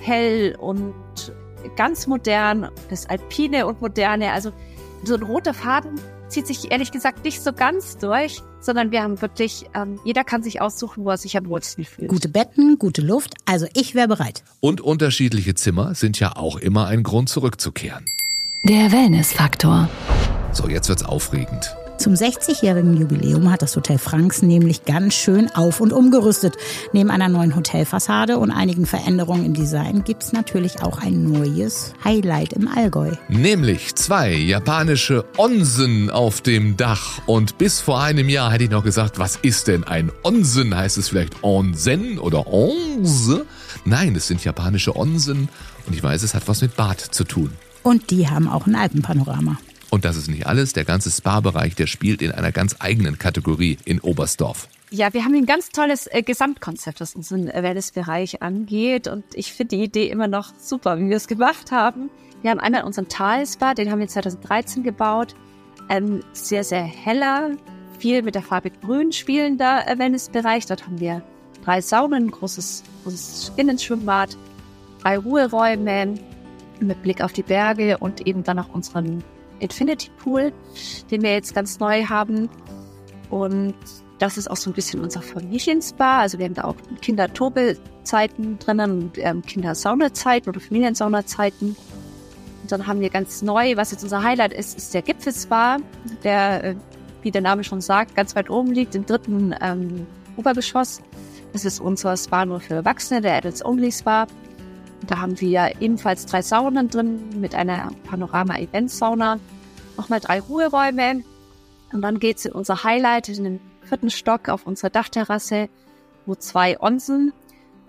hell 0.00 0.56
und 0.58 0.96
ganz 1.76 2.08
modern, 2.08 2.72
das 2.90 3.08
Alpine 3.08 3.68
und 3.68 3.80
Moderne. 3.80 4.32
Also 4.32 4.50
so 5.04 5.14
ein 5.14 5.22
roter 5.22 5.54
Faden 5.54 6.00
zieht 6.28 6.46
sich 6.46 6.70
ehrlich 6.70 6.92
gesagt 6.92 7.24
nicht 7.24 7.42
so 7.42 7.52
ganz 7.52 7.98
durch, 7.98 8.42
sondern 8.60 8.90
wir 8.90 9.02
haben 9.02 9.20
wirklich, 9.20 9.66
ähm, 9.74 9.98
jeder 10.04 10.24
kann 10.24 10.42
sich 10.42 10.60
aussuchen, 10.60 11.04
wo 11.04 11.10
er 11.10 11.16
sich 11.16 11.36
am 11.36 11.48
wohlsten 11.48 11.84
fühlt. 11.84 12.08
Gute 12.08 12.28
Betten, 12.28 12.78
gute 12.78 13.02
Luft, 13.02 13.34
also 13.46 13.66
ich 13.74 13.94
wäre 13.94 14.08
bereit. 14.08 14.42
Und 14.60 14.80
unterschiedliche 14.80 15.54
Zimmer 15.54 15.94
sind 15.94 16.20
ja 16.20 16.36
auch 16.36 16.56
immer 16.56 16.86
ein 16.86 17.02
Grund 17.02 17.28
zurückzukehren. 17.28 18.04
Der 18.64 18.92
Wellnessfaktor. 18.92 19.88
So, 20.52 20.68
jetzt 20.68 20.88
wird's 20.88 21.04
aufregend. 21.04 21.76
Zum 21.98 22.14
60-jährigen 22.14 22.96
Jubiläum 22.96 23.50
hat 23.50 23.60
das 23.60 23.74
Hotel 23.74 23.98
Franks 23.98 24.40
nämlich 24.40 24.84
ganz 24.84 25.14
schön 25.14 25.50
auf 25.50 25.80
und 25.80 25.92
umgerüstet. 25.92 26.54
Neben 26.92 27.10
einer 27.10 27.28
neuen 27.28 27.56
Hotelfassade 27.56 28.38
und 28.38 28.52
einigen 28.52 28.86
Veränderungen 28.86 29.44
im 29.44 29.54
Design 29.54 30.04
gibt's 30.04 30.32
natürlich 30.32 30.80
auch 30.80 31.02
ein 31.02 31.24
neues 31.24 31.94
Highlight 32.04 32.52
im 32.52 32.68
Allgäu. 32.68 33.16
Nämlich 33.28 33.96
zwei 33.96 34.32
japanische 34.32 35.24
Onsen 35.36 36.08
auf 36.08 36.40
dem 36.40 36.76
Dach. 36.76 37.20
Und 37.26 37.58
bis 37.58 37.80
vor 37.80 38.00
einem 38.00 38.28
Jahr 38.28 38.52
hätte 38.52 38.62
ich 38.62 38.70
noch 38.70 38.84
gesagt, 38.84 39.18
was 39.18 39.34
ist 39.34 39.66
denn 39.66 39.82
ein 39.82 40.12
Onsen? 40.22 40.76
Heißt 40.76 40.98
es 40.98 41.08
vielleicht 41.08 41.42
Onsen 41.42 42.20
oder 42.20 42.46
Onze? 42.46 43.44
Nein, 43.84 44.14
es 44.14 44.28
sind 44.28 44.44
japanische 44.44 44.94
Onsen. 44.94 45.48
Und 45.84 45.94
ich 45.94 46.02
weiß, 46.02 46.22
es 46.22 46.34
hat 46.34 46.46
was 46.46 46.62
mit 46.62 46.76
Bad 46.76 47.00
zu 47.00 47.24
tun. 47.24 47.50
Und 47.82 48.10
die 48.10 48.28
haben 48.28 48.48
auch 48.48 48.66
ein 48.66 48.76
Alpenpanorama. 48.76 49.58
Und 49.90 50.04
das 50.04 50.16
ist 50.16 50.28
nicht 50.28 50.46
alles. 50.46 50.72
Der 50.72 50.84
ganze 50.84 51.10
Spa-Bereich, 51.10 51.74
der 51.74 51.86
spielt 51.86 52.22
in 52.22 52.30
einer 52.32 52.52
ganz 52.52 52.76
eigenen 52.78 53.18
Kategorie 53.18 53.78
in 53.84 54.00
Oberstdorf. 54.00 54.68
Ja, 54.90 55.12
wir 55.12 55.24
haben 55.24 55.34
ein 55.34 55.46
ganz 55.46 55.68
tolles 55.70 56.06
äh, 56.06 56.22
Gesamtkonzept, 56.22 57.00
was 57.00 57.14
unseren 57.14 57.46
Wellnessbereich 57.46 58.42
angeht. 58.42 59.06
Und 59.06 59.24
ich 59.34 59.52
finde 59.52 59.76
die 59.76 59.84
Idee 59.84 60.08
immer 60.08 60.28
noch 60.28 60.52
super, 60.58 60.98
wie 60.98 61.08
wir 61.08 61.16
es 61.16 61.28
gemacht 61.28 61.70
haben. 61.70 62.10
Wir 62.42 62.50
haben 62.50 62.60
einmal 62.60 62.84
unseren 62.84 63.08
Talspa, 63.08 63.74
den 63.74 63.90
haben 63.90 63.98
wir 63.98 64.08
2013 64.08 64.82
gebaut. 64.82 65.34
Ähm, 65.90 66.20
sehr, 66.32 66.64
sehr 66.64 66.82
heller, 66.82 67.50
viel 67.98 68.22
mit 68.22 68.34
der 68.34 68.42
Farbe 68.42 68.70
Grün 68.70 69.12
spielender 69.12 69.86
äh, 69.86 69.98
Wellnessbereich. 69.98 70.66
Dort 70.66 70.86
haben 70.86 71.00
wir 71.00 71.22
drei 71.64 71.80
Saunen, 71.80 72.30
großes, 72.30 72.82
großes 73.04 73.52
Innenschwimmbad, 73.56 74.36
drei 75.02 75.18
Ruheräume 75.18 76.14
mit 76.80 77.02
Blick 77.02 77.22
auf 77.22 77.32
die 77.32 77.42
Berge 77.42 77.98
und 77.98 78.26
eben 78.26 78.44
dann 78.44 78.58
auch 78.58 78.68
unseren 78.72 79.24
Infinity 79.60 80.10
Pool, 80.22 80.52
den 81.10 81.22
wir 81.22 81.32
jetzt 81.32 81.54
ganz 81.54 81.78
neu 81.78 82.04
haben. 82.04 82.48
Und 83.30 83.74
das 84.18 84.36
ist 84.36 84.50
auch 84.50 84.56
so 84.56 84.70
ein 84.70 84.72
bisschen 84.72 85.00
unser 85.00 85.22
Familienspa. 85.22 86.20
Also 86.20 86.38
wir 86.38 86.46
haben 86.46 86.54
da 86.54 86.64
auch 86.64 86.76
Kindertobe-Zeiten 87.00 88.58
drinnen 88.58 89.02
und 89.02 89.18
ähm, 89.18 89.42
Kindersaunazeiten 89.42 90.48
oder 90.48 90.60
Familiensaunazeiten. 90.60 91.76
Und 92.62 92.72
dann 92.72 92.86
haben 92.86 93.00
wir 93.00 93.10
ganz 93.10 93.42
neu, 93.42 93.76
was 93.76 93.92
jetzt 93.92 94.02
unser 94.02 94.22
Highlight 94.22 94.52
ist, 94.52 94.76
ist 94.76 94.92
der 94.94 95.02
Gipfelspa, 95.02 95.78
der, 96.24 96.64
äh, 96.64 96.74
wie 97.22 97.30
der 97.30 97.42
Name 97.42 97.64
schon 97.64 97.80
sagt, 97.80 98.14
ganz 98.14 98.34
weit 98.34 98.50
oben 98.50 98.72
liegt, 98.72 98.94
im 98.94 99.06
dritten 99.06 99.54
ähm, 99.60 100.06
Obergeschoss. 100.36 101.00
Das 101.52 101.64
ist 101.64 101.80
unser 101.80 102.16
Spa 102.16 102.44
nur 102.44 102.60
für 102.60 102.74
Erwachsene, 102.74 103.20
der 103.20 103.36
Adults 103.36 103.64
Only 103.64 103.92
Spa. 103.92 104.26
Da 105.06 105.18
haben 105.18 105.40
wir 105.40 105.80
ebenfalls 105.80 106.26
drei 106.26 106.42
Saunen 106.42 106.88
drin 106.90 107.40
mit 107.40 107.54
einer 107.54 107.90
Panorama-Event-Sauna. 108.04 109.38
Nochmal 109.96 110.20
drei 110.20 110.40
Ruheräume. 110.40 111.22
Und 111.92 112.02
dann 112.02 112.18
geht's 112.18 112.44
in 112.44 112.52
unser 112.52 112.84
Highlight 112.84 113.28
in 113.28 113.44
den 113.44 113.60
vierten 113.82 114.10
Stock 114.10 114.48
auf 114.48 114.66
unserer 114.66 114.90
Dachterrasse, 114.90 115.68
wo 116.26 116.34
zwei 116.34 116.80
Onsen 116.80 117.32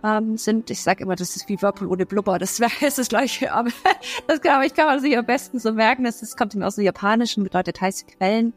ähm, 0.03 0.37
sind. 0.37 0.69
Ich 0.69 0.81
sage 0.81 1.03
immer, 1.03 1.15
das 1.15 1.35
ist 1.35 1.49
wie 1.49 1.61
Whirlpool 1.61 1.87
ohne 1.87 2.05
Blubber. 2.05 2.39
Das 2.39 2.57
jetzt 2.57 2.97
das 2.97 3.09
gleiche, 3.09 3.51
aber 3.51 3.69
das 4.27 4.41
glaube 4.41 4.65
ich, 4.65 4.73
kann 4.73 4.85
man 4.85 4.99
sich 4.99 5.17
am 5.17 5.25
besten 5.25 5.59
so 5.59 5.73
merken. 5.73 6.03
Das, 6.03 6.19
das 6.19 6.37
kommt 6.37 6.61
aus 6.61 6.75
dem 6.75 6.85
Japanischen, 6.85 7.43
bedeutet 7.43 7.81
heiße 7.81 8.05
Quellen. 8.05 8.53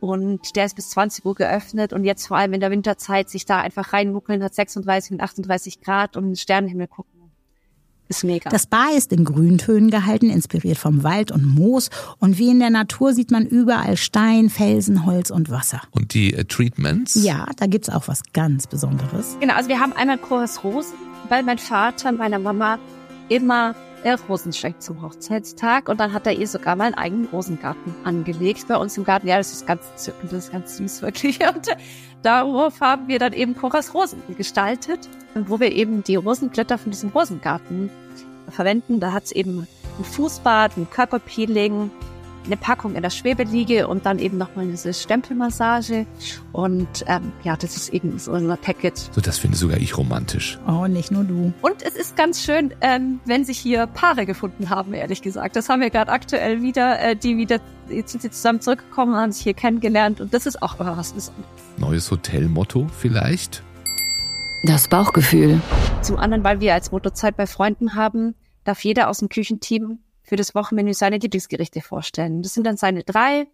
Und 0.00 0.56
der 0.56 0.64
ist 0.64 0.74
bis 0.74 0.90
20 0.90 1.24
Uhr 1.24 1.34
geöffnet 1.36 1.92
und 1.92 2.04
jetzt 2.04 2.26
vor 2.26 2.36
allem 2.36 2.52
in 2.54 2.60
der 2.60 2.72
Winterzeit 2.72 3.30
sich 3.30 3.46
da 3.46 3.60
einfach 3.60 3.92
reinmuckeln, 3.92 4.42
hat 4.42 4.52
36 4.52 5.12
und 5.12 5.20
38 5.20 5.80
Grad 5.80 6.16
und 6.16 6.24
den 6.24 6.36
Sternenhimmel 6.36 6.88
gucken. 6.88 7.21
Ist 8.12 8.24
mega. 8.24 8.50
Das 8.50 8.64
Spa 8.64 8.90
ist 8.94 9.10
in 9.10 9.24
Grüntönen 9.24 9.90
gehalten, 9.90 10.28
inspiriert 10.28 10.76
vom 10.76 11.02
Wald 11.02 11.32
und 11.32 11.46
Moos. 11.46 11.88
Und 12.18 12.36
wie 12.36 12.50
in 12.50 12.58
der 12.58 12.68
Natur 12.68 13.14
sieht 13.14 13.30
man 13.30 13.46
überall 13.46 13.96
Stein, 13.96 14.50
Felsen, 14.50 15.06
Holz 15.06 15.30
und 15.30 15.48
Wasser. 15.48 15.80
Und 15.92 16.12
die 16.12 16.34
äh, 16.34 16.44
Treatments? 16.44 17.14
Ja, 17.14 17.46
da 17.56 17.64
gibt's 17.64 17.88
auch 17.88 18.08
was 18.08 18.22
ganz 18.34 18.66
Besonderes. 18.66 19.38
Genau, 19.40 19.54
also 19.54 19.70
wir 19.70 19.80
haben 19.80 19.94
einmal 19.94 20.18
Chorus 20.18 20.62
Rosen, 20.62 20.92
weil 21.30 21.42
mein 21.42 21.56
Vater 21.56 22.12
meiner 22.12 22.38
Mama 22.38 22.78
immer 23.30 23.74
äh, 24.04 24.16
Rosenschenk 24.28 24.82
zum 24.82 25.02
Hochzeitstag 25.02 25.88
und 25.88 26.00
dann 26.00 26.12
hat 26.12 26.26
er 26.26 26.32
ihr 26.32 26.46
sogar 26.46 26.76
mal 26.76 26.86
einen 26.86 26.94
eigenen 26.94 27.26
Rosengarten 27.26 27.94
angelegt 28.04 28.66
bei 28.68 28.76
uns 28.76 28.96
im 28.96 29.04
Garten. 29.04 29.28
Ja, 29.28 29.38
das 29.38 29.52
ist 29.52 29.66
ganz 29.66 29.82
zückend, 29.96 30.32
das 30.32 30.44
ist 30.44 30.52
ganz 30.52 30.76
süß 30.76 31.02
wirklich. 31.02 31.40
Und 31.46 31.68
darauf 32.22 32.80
haben 32.80 33.08
wir 33.08 33.18
dann 33.18 33.32
eben 33.32 33.56
Coras 33.56 33.94
Rosen 33.94 34.22
gestaltet, 34.36 35.08
wo 35.34 35.60
wir 35.60 35.72
eben 35.72 36.02
die 36.02 36.16
Rosenblätter 36.16 36.78
von 36.78 36.90
diesem 36.90 37.10
Rosengarten 37.10 37.90
verwenden. 38.48 39.00
Da 39.00 39.12
hat 39.12 39.24
es 39.24 39.32
eben 39.32 39.66
ein 39.98 40.04
Fußbad, 40.04 40.76
ein 40.76 40.90
Körperpeeling, 40.90 41.90
eine 42.44 42.56
Packung 42.56 42.94
in 42.94 43.02
der 43.02 43.10
Schwebeliege 43.10 43.88
und 43.88 44.06
dann 44.06 44.18
eben 44.18 44.38
nochmal 44.38 44.66
diese 44.66 44.92
Stempelmassage. 44.92 46.06
Und 46.52 47.04
ähm, 47.06 47.32
ja, 47.44 47.56
das 47.56 47.76
ist 47.76 47.90
eben 47.90 48.18
so 48.18 48.32
ein 48.32 48.46
Package. 48.60 49.10
So, 49.12 49.20
das 49.20 49.38
finde 49.38 49.56
sogar 49.56 49.78
ich 49.78 49.96
romantisch. 49.96 50.58
Oh, 50.66 50.86
nicht 50.86 51.10
nur 51.10 51.24
du. 51.24 51.52
Und 51.62 51.82
es 51.82 51.94
ist 51.94 52.16
ganz 52.16 52.42
schön, 52.42 52.74
ähm, 52.80 53.20
wenn 53.24 53.44
sich 53.44 53.58
hier 53.58 53.86
Paare 53.86 54.26
gefunden 54.26 54.70
haben, 54.70 54.94
ehrlich 54.94 55.22
gesagt. 55.22 55.56
Das 55.56 55.68
haben 55.68 55.80
wir 55.80 55.90
gerade 55.90 56.10
aktuell 56.10 56.62
wieder, 56.62 57.00
äh, 57.00 57.16
die 57.16 57.36
wieder, 57.36 57.60
jetzt 57.88 58.12
sind 58.12 58.22
sie 58.22 58.30
zusammen 58.30 58.60
zurückgekommen, 58.60 59.14
haben 59.14 59.32
sich 59.32 59.42
hier 59.42 59.54
kennengelernt 59.54 60.20
und 60.20 60.34
das 60.34 60.46
ist 60.46 60.62
auch 60.62 60.78
immer 60.80 60.96
was 60.96 61.12
Besonderes. 61.12 61.46
Neues 61.78 62.10
Hotelmotto 62.10 62.86
vielleicht? 62.98 63.62
Das 64.64 64.86
Bauchgefühl. 64.88 65.60
Zum 66.02 66.18
anderen, 66.18 66.44
weil 66.44 66.60
wir 66.60 66.74
als 66.74 66.92
Motorzeit 66.92 67.36
bei 67.36 67.46
Freunden 67.46 67.94
haben, 67.94 68.34
darf 68.64 68.84
jeder 68.84 69.08
aus 69.08 69.18
dem 69.18 69.28
Küchenteam 69.28 69.98
für 70.22 70.36
das 70.36 70.54
Wochenmenü 70.54 70.94
seine 70.94 71.18
Lieblingsgerichte 71.18 71.80
vorstellen. 71.80 72.42
Das 72.42 72.54
sind 72.54 72.66
dann 72.66 72.76
seine 72.76 73.02
drei, 73.02 73.46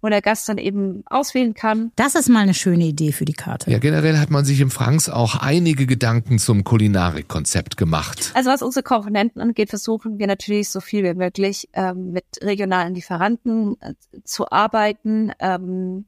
wo 0.00 0.08
der 0.08 0.20
Gast 0.20 0.48
dann 0.48 0.58
eben 0.58 1.02
auswählen 1.06 1.54
kann. 1.54 1.90
Das 1.96 2.14
ist 2.14 2.28
mal 2.28 2.40
eine 2.40 2.54
schöne 2.54 2.84
Idee 2.84 3.12
für 3.12 3.24
die 3.24 3.32
Karte. 3.32 3.70
Ja, 3.70 3.78
generell 3.78 4.18
hat 4.18 4.30
man 4.30 4.44
sich 4.44 4.60
im 4.60 4.70
Franks 4.70 5.08
auch 5.08 5.36
einige 5.36 5.86
Gedanken 5.86 6.38
zum 6.38 6.62
Kulinarikkonzept 6.62 7.76
gemacht. 7.76 8.30
Also 8.34 8.50
was 8.50 8.60
unsere 8.60 8.82
Komponenten 8.82 9.40
angeht, 9.40 9.70
versuchen 9.70 10.18
wir 10.18 10.26
natürlich 10.26 10.68
so 10.68 10.80
viel 10.80 11.04
wie 11.04 11.14
möglich 11.14 11.70
ähm, 11.72 12.12
mit 12.12 12.24
regionalen 12.42 12.94
Lieferanten 12.94 13.80
äh, 13.80 13.94
zu 14.24 14.50
arbeiten. 14.50 15.32
Ähm, 15.38 16.04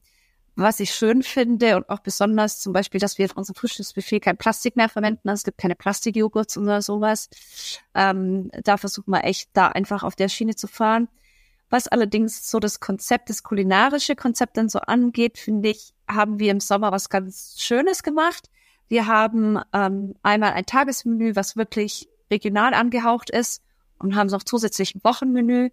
was 0.56 0.80
ich 0.80 0.92
schön 0.92 1.22
finde 1.22 1.76
und 1.76 1.88
auch 1.90 2.00
besonders 2.00 2.60
zum 2.60 2.72
Beispiel, 2.72 2.98
dass 2.98 3.18
wir 3.18 3.26
in 3.26 3.32
unserem 3.32 3.54
Frühstücksbuffet 3.56 4.20
kein 4.20 4.38
Plastik 4.38 4.74
mehr 4.74 4.88
verwenden. 4.88 5.28
Also 5.28 5.40
es 5.40 5.44
gibt 5.44 5.58
keine 5.58 5.76
Plastikjoghurts 5.76 6.56
oder 6.56 6.80
sowas. 6.80 7.28
Ähm, 7.94 8.50
da 8.64 8.78
versuchen 8.78 9.10
wir 9.10 9.24
echt 9.24 9.50
da 9.52 9.68
einfach 9.68 10.02
auf 10.02 10.16
der 10.16 10.28
Schiene 10.28 10.56
zu 10.56 10.66
fahren. 10.66 11.08
Was 11.68 11.88
allerdings 11.88 12.50
so 12.50 12.58
das 12.58 12.80
Konzept, 12.80 13.28
das 13.28 13.42
kulinarische 13.42 14.16
Konzept 14.16 14.56
dann 14.56 14.68
so 14.68 14.78
angeht, 14.78 15.36
finde 15.36 15.68
ich, 15.68 15.92
haben 16.08 16.38
wir 16.38 16.52
im 16.52 16.60
Sommer 16.60 16.90
was 16.90 17.10
ganz 17.10 17.56
Schönes 17.58 18.02
gemacht. 18.02 18.48
Wir 18.88 19.06
haben 19.06 19.58
ähm, 19.72 20.14
einmal 20.22 20.52
ein 20.52 20.64
Tagesmenü, 20.64 21.34
was 21.34 21.56
wirklich 21.56 22.08
regional 22.30 22.72
angehaucht 22.72 23.30
ist 23.30 23.62
und 23.98 24.14
haben 24.14 24.28
noch 24.28 24.42
zusätzlich 24.42 24.94
ein 24.94 25.04
Wochenmenü 25.04 25.70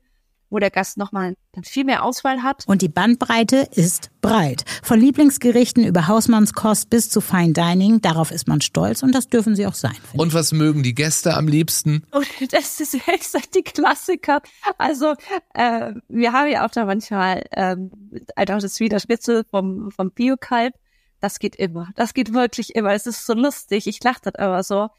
wo 0.53 0.59
der 0.59 0.69
Gast 0.69 0.97
nochmal 0.97 1.35
dann 1.51 1.63
viel 1.63 1.83
mehr 1.83 2.03
Auswahl 2.03 2.43
hat. 2.43 2.63
Und 2.67 2.81
die 2.83 2.87
Bandbreite 2.87 3.67
ist 3.71 4.11
breit. 4.21 4.63
Von 4.83 4.99
Lieblingsgerichten 4.99 5.83
über 5.83 6.07
Hausmannskost 6.07 6.89
bis 6.89 7.09
zu 7.09 7.21
Fine 7.21 7.53
Dining. 7.53 8.01
Darauf 8.01 8.31
ist 8.31 8.47
man 8.47 8.61
stolz 8.61 9.01
und 9.01 9.13
das 9.13 9.27
dürfen 9.27 9.55
sie 9.55 9.65
auch 9.65 9.73
sein. 9.73 9.95
Und 10.13 10.33
was 10.33 10.53
mögen 10.53 10.83
die 10.83 10.93
Gäste 10.93 11.35
am 11.35 11.47
liebsten? 11.47 12.05
Und 12.11 12.53
das 12.53 12.79
ist 12.79 12.95
echt 13.07 13.55
die 13.55 13.63
Klassiker. 13.63 14.41
Also 14.77 15.15
äh, 15.55 15.93
wir 16.07 16.31
haben 16.33 16.51
ja 16.51 16.65
auch 16.65 16.71
da 16.71 16.85
manchmal 16.85 17.43
ähm, 17.51 17.91
einfach 18.35 18.59
das 18.59 18.79
Widerspitzel 18.79 19.43
vom, 19.49 19.89
vom 19.89 20.11
Biokalb. 20.11 20.75
Das 21.19 21.39
geht 21.39 21.55
immer. 21.55 21.89
Das 21.95 22.13
geht 22.13 22.33
wirklich 22.33 22.75
immer. 22.75 22.93
Es 22.93 23.07
ist 23.07 23.25
so 23.25 23.33
lustig. 23.33 23.87
Ich 23.87 24.03
lache 24.03 24.21
das 24.23 24.33
immer 24.37 24.61
so. 24.61 24.89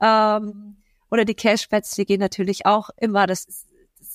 Ähm, 0.00 0.76
oder 1.10 1.26
die 1.26 1.34
Cashbats, 1.34 1.94
die 1.96 2.06
gehen 2.06 2.20
natürlich 2.20 2.64
auch 2.64 2.88
immer. 2.98 3.26
Das 3.26 3.44
ist 3.44 3.66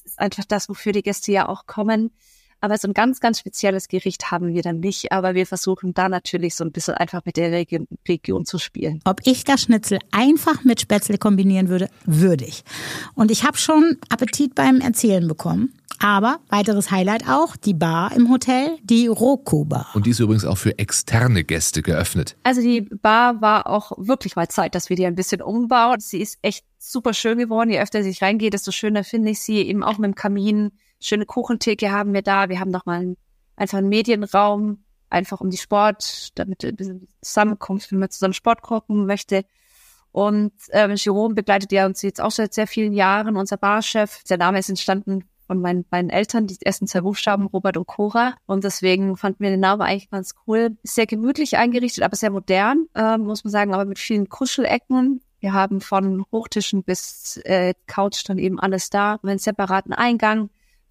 ist 0.08 0.20
einfach 0.20 0.46
das, 0.46 0.70
wofür 0.70 0.92
die 0.92 1.04
Gäste 1.04 1.32
ja 1.32 1.48
auch 1.48 1.66
kommen. 1.66 2.12
Aber 2.60 2.78
so 2.78 2.88
ein 2.88 2.94
ganz, 2.94 3.20
ganz 3.20 3.40
spezielles 3.40 3.88
Gericht 3.88 4.32
haben 4.32 4.54
wir 4.54 4.62
dann 4.62 4.80
nicht. 4.80 5.12
Aber 5.12 5.36
wir 5.36 5.46
versuchen 5.46 5.94
da 5.94 6.10
natürlich 6.10 6.56
so 6.56 6.64
ein 6.64 6.72
bisschen 6.72 6.96
einfach 6.96 7.24
mit 7.26 7.38
der 7.38 7.52
Region, 7.52 7.88
Region 8.08 8.46
zu 8.46 8.58
spielen. 8.58 9.00
Ob 9.06 9.22
ich 9.26 9.44
das 9.44 9.62
Schnitzel 9.62 10.00
einfach 10.12 10.64
mit 10.64 10.82
Spätzle 10.82 11.18
kombinieren 11.18 11.70
würde, 11.70 11.90
würde 12.06 12.46
ich. 12.46 12.64
Und 13.14 13.32
ich 13.32 13.44
habe 13.44 13.58
schon 13.58 13.98
Appetit 14.10 14.56
beim 14.56 14.82
Erzählen 14.82 15.28
bekommen. 15.28 15.74
Aber 16.00 16.40
weiteres 16.50 16.92
Highlight 16.92 17.28
auch, 17.28 17.56
die 17.56 17.74
Bar 17.74 18.16
im 18.16 18.30
Hotel, 18.30 18.78
die 18.84 19.08
Roko 19.08 19.66
Bar. 19.66 19.88
Und 19.96 20.06
die 20.06 20.12
ist 20.12 20.20
übrigens 20.20 20.46
auch 20.46 20.58
für 20.58 20.78
externe 20.78 21.44
Gäste 21.44 21.82
geöffnet. 21.82 22.36
Also 22.44 22.62
die 22.62 22.82
Bar 22.82 23.42
war 23.42 23.68
auch 23.68 23.94
wirklich 23.98 24.36
mal 24.36 24.48
Zeit, 24.48 24.76
dass 24.76 24.90
wir 24.90 24.96
die 24.96 25.08
ein 25.08 25.16
bisschen 25.16 25.42
umbauen. 25.42 26.00
Sie 26.00 26.22
ist 26.22 26.38
echt 26.44 26.66
super 26.78 27.14
schön 27.14 27.40
geworden. 27.40 27.72
Je 27.72 27.80
öfter 27.80 28.02
ich 28.02 28.22
reingehe, 28.22 28.52
desto 28.52 28.72
schöner 28.72 29.04
finde 29.04 29.32
ich 29.32 29.42
sie. 29.42 29.62
Eben 29.62 29.84
auch 29.84 29.98
mit 29.98 30.12
dem 30.12 30.16
Kamin. 30.16 30.72
Schöne 31.00 31.26
Kuchentheke 31.26 31.92
haben 31.92 32.14
wir 32.14 32.22
da. 32.22 32.50
Wir 32.50 32.60
haben 32.60 32.72
nochmal 32.72 33.16
einfach 33.56 33.78
einen 33.78 33.90
Medienraum, 33.90 34.84
einfach 35.10 35.42
um 35.42 35.50
die 35.50 35.58
Sport, 35.58 36.38
damit 36.38 36.64
ein 36.66 36.76
bisschen 36.76 37.08
Zusammenkunft, 37.22 37.92
wenn 37.92 38.00
man 38.00 38.10
zusammen 38.10 38.34
Sport 38.34 38.62
gucken 38.62 39.06
möchte. 39.06 39.46
Und 40.12 40.54
ähm, 40.72 40.94
Jerome 40.96 41.36
begleitet 41.36 41.72
ja 41.72 41.86
uns 41.86 42.02
jetzt 42.02 42.22
auch 42.22 42.32
seit 42.32 42.54
sehr 42.54 42.68
vielen 42.68 42.94
Jahren, 42.94 43.36
unser 43.36 43.58
Barchef. 43.58 44.24
Der 44.24 44.38
Name 44.38 44.60
ist 44.60 44.70
entstanden 44.70 45.26
von 45.46 45.62
meinen 45.62 45.86
beiden 45.86 46.10
Eltern, 46.10 46.48
die 46.48 46.58
ersten 46.62 46.88
zwei 46.88 47.02
Buchstaben, 47.02 47.48
Robert 47.48 47.78
und 47.78 47.88
Cora. 47.88 48.36
Und 48.46 48.64
deswegen 48.64 49.16
fanden 49.16 49.44
wir 49.44 49.50
den 49.50 49.62
Namen 49.62 49.82
eigentlich 49.82 50.10
ganz 50.10 50.36
cool. 50.46 50.78
Sehr 50.84 51.06
gemütlich 51.06 51.58
eingerichtet, 51.58 52.04
aber 52.04 52.16
sehr 52.16 52.32
modern, 52.32 52.88
äh, 52.96 53.18
muss 53.18 53.44
man 53.44 53.52
sagen, 53.52 53.74
aber 53.74 53.86
mit 53.86 54.00
vielen 54.00 54.28
Kuschelecken. 54.28 55.22
Wir 55.40 55.54
haben 55.54 55.82
von 55.82 56.26
Hochtischen 56.32 56.84
bis 56.84 57.38
äh, 57.46 57.74
Couch 57.86 58.28
dann 58.28 58.40
eben 58.40 58.60
alles 58.60 58.90
da. 58.90 59.12
Haben 59.12 59.30
einen 59.30 59.40
separaten 59.40 59.94
Eingang. 59.94 60.50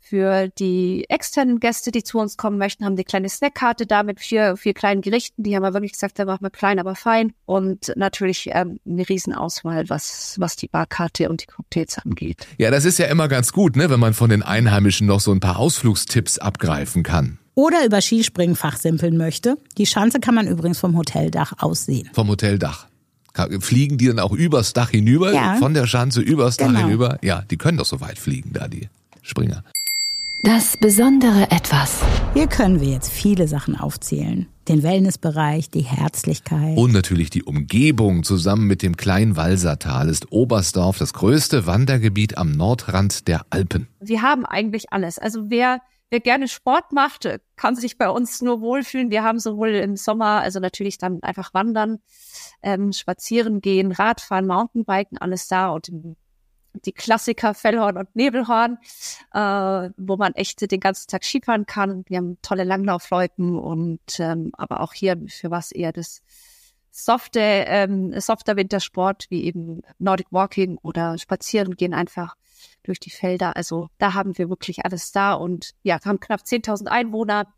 Für 0.09 0.47
die 0.47 1.05
externen 1.09 1.59
Gäste, 1.59 1.91
die 1.91 2.05
zu 2.05 2.21
uns 2.21 2.37
kommen 2.37 2.59
möchten, 2.59 2.85
haben 2.85 2.95
die 2.95 3.03
kleine 3.03 3.29
Snackkarte 3.29 3.87
da 3.87 4.05
mit 4.05 4.21
vier, 4.21 4.57
vier 4.57 4.73
kleinen 4.73 5.01
Gerichten. 5.01 5.43
Die 5.43 5.57
haben 5.57 5.65
wir 5.65 5.73
wirklich 5.73 5.95
gesagt, 5.95 6.21
da 6.21 6.27
machen 6.27 6.43
wir 6.45 6.51
klein, 6.51 6.79
aber 6.79 6.95
fein. 6.95 7.33
Und 7.45 7.93
natürlich 7.97 8.51
ähm, 8.53 8.79
eine 8.89 9.09
Riesenauswahl, 9.09 9.89
was, 9.89 10.37
was 10.39 10.55
die 10.55 10.69
Barkarte 10.69 11.29
und 11.29 11.43
die 11.43 11.47
Cocktails 11.47 11.99
angeht. 11.99 12.47
Ja, 12.57 12.71
das 12.71 12.85
ist 12.85 13.01
ja 13.01 13.07
immer 13.07 13.27
ganz 13.27 13.51
gut, 13.53 13.75
ne, 13.75 13.91
wenn 13.91 13.99
man 13.99 14.15
von 14.15 14.31
den 14.31 14.45
Einheimischen 14.45 15.09
noch 15.09 15.19
so 15.19 15.33
ein 15.33 15.41
paar 15.41 15.59
Ausflugstipps 15.59 16.39
abgreifen 16.39 17.03
kann. 17.03 17.39
Oder 17.57 17.85
über 17.85 18.01
Skispringen 18.01 18.55
fachsimpeln 18.55 19.17
möchte. 19.17 19.57
Die 19.77 19.87
Schanze 19.87 20.21
kann 20.21 20.37
man 20.37 20.47
übrigens 20.47 20.79
vom 20.79 20.97
Hoteldach 20.97 21.55
aussehen. 21.59 22.09
Vom 22.13 22.29
Hoteldach. 22.29 22.87
Fliegen 23.59 23.99
die 23.99 24.07
dann 24.07 24.21
auch 24.21 24.33
übers 24.33 24.73
Dach 24.73 24.91
hinüber? 24.91 25.33
Ja. 25.33 25.57
Von 25.57 25.75
der 25.75 25.89
Schanze 25.89 26.21
übers 26.21 26.59
Dach 26.59 26.69
Genau. 26.69 26.79
hinüber? 26.79 27.19
Ja, 27.23 27.43
die 27.51 27.57
können 27.57 27.79
doch 27.79 27.87
so 27.87 28.01
weit 28.01 28.21
fliegen, 28.21 28.53
da 28.53 28.69
die 28.69 28.89
Springer. 29.23 29.65
Das 30.43 30.77
besondere 30.77 31.51
Etwas. 31.51 32.05
Hier 32.35 32.47
können 32.47 32.81
wir 32.81 32.89
jetzt 32.89 33.11
viele 33.11 33.49
Sachen 33.49 33.75
aufzählen. 33.75 34.47
Den 34.69 34.83
Wellnessbereich, 34.83 35.71
die 35.71 35.81
Herzlichkeit. 35.81 36.77
Und 36.77 36.93
natürlich 36.93 37.31
die 37.31 37.43
Umgebung 37.43 38.23
zusammen 38.23 38.67
mit 38.67 38.83
dem 38.83 38.97
kleinen 38.97 39.37
Walsertal 39.37 40.09
ist 40.09 40.31
Oberstdorf 40.33 40.99
das 40.99 41.15
größte 41.15 41.67
Wandergebiet 41.67 42.37
am 42.37 42.53
Nordrand 42.53 43.29
der 43.29 43.47
Alpen. 43.51 43.89
Wir 43.99 44.23
haben 44.23 44.45
eigentlich 44.45 44.93
alles. 44.93 45.19
Also 45.19 45.49
wer, 45.49 45.81
wer 46.11 46.21
gerne 46.21 46.49
Sport 46.49 46.93
macht, 46.93 47.29
kann 47.57 47.75
sich 47.75 47.97
bei 47.97 48.11
uns 48.11 48.43
nur 48.43 48.61
wohlfühlen. 48.61 49.11
Wir 49.11 49.25
haben 49.25 49.39
sowohl 49.39 49.71
im 49.71 49.97
Sommer, 49.97 50.43
also 50.43 50.61
natürlich 50.61 50.99
dann 50.99 51.23
einfach 51.23 51.55
wandern, 51.55 51.99
ähm, 52.63 52.93
spazieren 52.93 53.61
gehen, 53.61 53.91
Radfahren, 53.91 54.47
Mountainbiken, 54.47 55.17
alles 55.19 55.49
da 55.49 55.71
und 55.71 55.89
im 55.89 56.17
die 56.85 56.93
Klassiker 56.93 57.55
Fellhorn 57.55 57.97
und 57.97 58.15
Nebelhorn, 58.15 58.79
äh, 59.33 59.91
wo 59.97 60.17
man 60.17 60.35
echt 60.35 60.71
den 60.71 60.81
ganzen 60.81 61.09
Tag 61.09 61.25
Skifahren 61.25 61.67
kann. 61.67 62.05
Wir 62.09 62.19
haben 62.19 62.39
tolle 62.43 62.65
Langlaufloipen 62.65 63.59
und 63.59 64.19
ähm, 64.19 64.51
aber 64.57 64.81
auch 64.81 64.93
hier 64.93 65.17
für 65.29 65.51
was 65.51 65.73
eher 65.73 65.93
das 65.93 66.23
softe, 66.91 67.41
ähm, 67.41 68.19
softer 68.21 68.57
Wintersport 68.57 69.27
wie 69.29 69.45
eben 69.45 69.83
Nordic 69.99 70.29
Walking 70.31 70.79
oder 70.83 71.19
Spazieren 71.19 71.77
gehen 71.77 71.93
einfach 71.93 72.37
durch 72.83 72.99
die 73.01 73.11
Felder. 73.11 73.57
Also 73.57 73.89
da 73.99 74.15
haben 74.15 74.39
wir 74.39 74.49
wirklich 74.49 74.85
alles 74.85 75.13
da 75.13 75.35
und 75.35 75.73
ja, 75.83 75.99
wir 76.03 76.09
haben 76.09 76.21
knapp 76.21 76.41
10.000 76.41 76.87
Einwohner. 76.87 77.53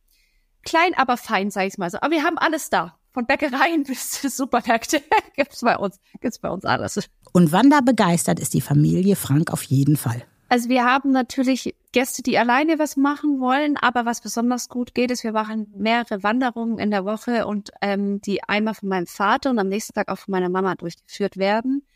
Klein, 0.65 0.95
aber 0.97 1.17
fein, 1.17 1.51
sag 1.51 1.67
ich 1.67 1.79
mal 1.79 1.89
so. 1.89 1.99
Aber 1.99 2.11
wir 2.11 2.25
haben 2.25 2.37
alles 2.37 2.69
da. 2.69 2.98
Von 3.12 3.27
Bäckereien 3.27 3.83
bis 3.87 4.11
zu 4.12 4.29
Supermärkte 4.29 5.03
gibt's 5.37 5.61
bei 5.61 5.77
uns, 5.77 5.99
gibt's 6.21 6.38
bei 6.38 6.50
uns 6.50 6.65
alles. 6.65 7.09
Und 7.33 7.53
wanderbegeistert 7.53 8.41
ist 8.41 8.55
die 8.55 8.61
Familie 8.61 9.17
Frank 9.17 9.53
auf 9.53 9.62
jeden 9.62 9.97
Fall. 9.97 10.25
Also 10.50 10.71
wir 10.71 10.85
haben 10.85 11.11
natürlich 11.11 11.75
Gäste, 11.93 12.23
die 12.23 12.38
alleine 12.38 12.79
was 12.79 12.97
machen 12.97 13.38
wollen, 13.38 13.77
aber 13.77 14.07
was 14.07 14.23
besonders 14.23 14.71
gut 14.71 14.95
geht, 14.95 15.11
ist, 15.11 15.23
wir 15.23 15.33
machen 15.33 15.73
mehrere 15.77 16.23
Wanderungen 16.23 16.79
in 16.79 16.91
der 16.91 17.05
Woche 17.05 17.47
und 17.47 17.71
ähm, 17.83 18.23
die 18.23 18.43
einmal 18.45 18.75
von 18.75 18.88
meinem 18.88 19.07
Vater 19.07 19.50
und 19.50 19.59
am 19.59 19.69
nächsten 19.69 19.93
Tag 19.93 20.09
auch 20.09 20.19
von 20.19 20.33
meiner 20.33 20.49
Mama 20.49 20.75
durchgeführt 20.75 21.37
werden. 21.37 21.87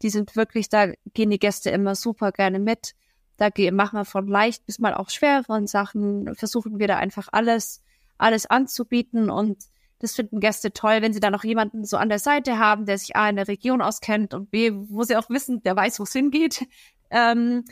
Die 0.00 0.08
sind 0.08 0.36
wirklich, 0.36 0.70
da 0.70 0.92
gehen 1.12 1.28
die 1.28 1.38
Gäste 1.38 1.68
immer 1.68 1.94
super 1.94 2.32
gerne 2.32 2.58
mit. 2.58 2.94
Da 3.36 3.50
gehen, 3.50 3.76
machen 3.76 3.98
wir 3.98 4.04
von 4.06 4.26
leicht 4.26 4.64
bis 4.64 4.78
mal 4.78 4.94
auch 4.94 5.10
schwereren 5.10 5.66
Sachen, 5.66 6.34
versuchen 6.34 6.78
wir 6.78 6.88
da 6.88 6.96
einfach 6.96 7.28
alles, 7.30 7.82
alles 8.16 8.46
anzubieten 8.46 9.28
und 9.28 9.58
Das 10.00 10.14
finden 10.14 10.40
Gäste 10.40 10.72
toll, 10.72 11.02
wenn 11.02 11.12
sie 11.12 11.20
dann 11.20 11.32
noch 11.32 11.44
jemanden 11.44 11.84
so 11.84 11.96
an 11.96 12.08
der 12.08 12.18
Seite 12.18 12.58
haben, 12.58 12.86
der 12.86 12.98
sich 12.98 13.16
A 13.16 13.28
in 13.28 13.36
der 13.36 13.48
Region 13.48 13.82
auskennt 13.82 14.32
und 14.32 14.50
B, 14.50 14.72
wo 14.72 15.02
sie 15.02 15.16
auch 15.16 15.28
wissen, 15.28 15.62
der 15.62 15.76
weiß, 15.76 15.98
wo 15.98 16.04
es 16.04 16.12
hingeht. 16.12 16.66
Ähm, 17.10 17.64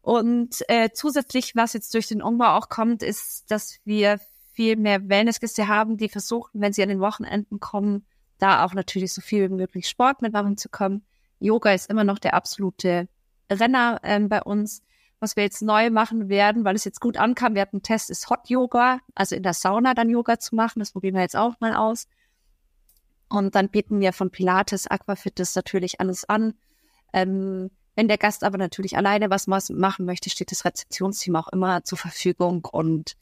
und 0.00 0.64
äh, 0.68 0.88
zusätzlich, 0.94 1.54
was 1.54 1.74
jetzt 1.74 1.92
durch 1.92 2.06
den 2.06 2.22
Umbau 2.22 2.56
auch 2.56 2.70
kommt, 2.70 3.02
ist, 3.02 3.50
dass 3.50 3.80
wir 3.84 4.18
viel 4.52 4.76
mehr 4.76 5.08
Wellnessgäste 5.10 5.68
haben, 5.68 5.98
die 5.98 6.08
versuchen, 6.08 6.62
wenn 6.62 6.72
sie 6.72 6.82
an 6.82 6.88
den 6.88 7.00
Wochenenden 7.00 7.60
kommen, 7.60 8.06
da 8.38 8.64
auch 8.64 8.72
natürlich 8.72 9.12
so 9.12 9.20
viel 9.20 9.50
wie 9.50 9.54
möglich 9.54 9.86
Sport 9.86 10.22
mitmachen 10.22 10.56
zu 10.56 10.70
können. 10.70 11.04
Yoga 11.38 11.72
ist 11.72 11.90
immer 11.90 12.04
noch 12.04 12.18
der 12.18 12.32
absolute 12.32 13.08
Renner 13.50 14.00
ähm, 14.02 14.28
bei 14.28 14.42
uns. 14.42 14.82
Was 15.20 15.36
wir 15.36 15.42
jetzt 15.42 15.62
neu 15.62 15.90
machen 15.90 16.28
werden, 16.28 16.64
weil 16.64 16.76
es 16.76 16.84
jetzt 16.84 17.00
gut 17.00 17.16
ankam, 17.16 17.54
wir 17.54 17.62
hatten 17.62 17.76
einen 17.76 17.82
Test, 17.82 18.08
ist 18.08 18.30
Hot 18.30 18.48
Yoga, 18.48 19.00
also 19.14 19.34
in 19.34 19.42
der 19.42 19.54
Sauna 19.54 19.94
dann 19.94 20.10
Yoga 20.10 20.38
zu 20.38 20.54
machen. 20.54 20.78
Das 20.78 20.92
probieren 20.92 21.14
wir 21.14 21.22
jetzt 21.22 21.36
auch 21.36 21.58
mal 21.60 21.74
aus. 21.74 22.06
Und 23.28 23.54
dann 23.54 23.68
bieten 23.68 24.00
wir 24.00 24.12
von 24.12 24.30
Pilates, 24.30 24.86
Aquafitness 24.86 25.54
natürlich 25.54 26.00
alles 26.00 26.24
an. 26.24 26.54
Ähm, 27.12 27.70
wenn 27.94 28.06
der 28.06 28.18
Gast 28.18 28.44
aber 28.44 28.58
natürlich 28.58 28.96
alleine 28.96 29.28
was 29.28 29.48
machen 29.48 30.06
möchte, 30.06 30.30
steht 30.30 30.52
das 30.52 30.64
Rezeptionsteam 30.64 31.34
auch 31.34 31.48
immer 31.48 31.82
zur 31.82 31.98
Verfügung 31.98 32.64
und 32.64 33.16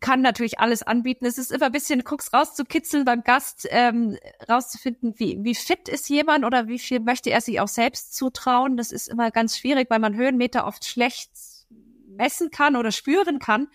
kann 0.00 0.20
natürlich 0.20 0.58
alles 0.58 0.82
anbieten. 0.82 1.26
Es 1.26 1.38
ist 1.38 1.52
immer 1.52 1.66
ein 1.66 1.72
bisschen, 1.72 2.02
guck's 2.04 2.32
rauszukitzeln 2.32 3.04
beim 3.04 3.22
Gast, 3.22 3.66
ähm, 3.70 4.18
rauszufinden, 4.48 5.14
wie, 5.18 5.38
wie 5.42 5.54
fit 5.54 5.88
ist 5.88 6.08
jemand 6.08 6.44
oder 6.44 6.68
wie 6.68 6.78
viel 6.78 7.00
möchte 7.00 7.30
er 7.30 7.40
sich 7.40 7.60
auch 7.60 7.68
selbst 7.68 8.14
zutrauen. 8.14 8.76
Das 8.76 8.92
ist 8.92 9.08
immer 9.08 9.30
ganz 9.30 9.58
schwierig, 9.58 9.88
weil 9.90 10.00
man 10.00 10.16
Höhenmeter 10.16 10.66
oft 10.66 10.84
schlecht 10.84 11.30
messen 12.08 12.50
kann 12.50 12.76
oder 12.76 12.92
spüren 12.92 13.38
kann. 13.38 13.68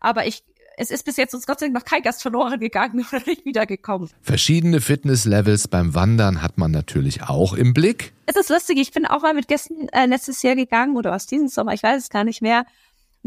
Aber 0.00 0.26
ich 0.26 0.42
es 0.78 0.90
ist 0.90 1.04
bis 1.04 1.16
jetzt 1.16 1.34
uns 1.34 1.46
Gott 1.46 1.58
sei 1.58 1.66
Dank 1.66 1.74
noch 1.74 1.84
kein 1.84 2.02
Gast 2.02 2.22
verloren 2.22 2.60
gegangen 2.60 3.04
oder 3.12 3.22
nicht 3.26 3.44
wiedergekommen. 3.44 4.10
Verschiedene 4.20 4.80
Fitnesslevels 4.80 5.68
beim 5.68 5.94
Wandern 5.94 6.42
hat 6.42 6.58
man 6.58 6.70
natürlich 6.70 7.22
auch 7.22 7.54
im 7.54 7.72
Blick. 7.72 8.12
Es 8.26 8.36
ist 8.36 8.50
lustig, 8.50 8.78
ich 8.78 8.92
bin 8.92 9.06
auch 9.06 9.22
mal 9.22 9.34
mit 9.34 9.48
Gästen 9.48 9.88
äh, 9.88 10.06
letztes 10.06 10.42
Jahr 10.42 10.54
gegangen 10.54 10.96
oder 10.96 11.14
aus 11.14 11.26
diesem 11.26 11.48
Sommer, 11.48 11.72
ich 11.72 11.82
weiß 11.82 12.02
es 12.02 12.10
gar 12.10 12.24
nicht 12.24 12.42
mehr. 12.42 12.66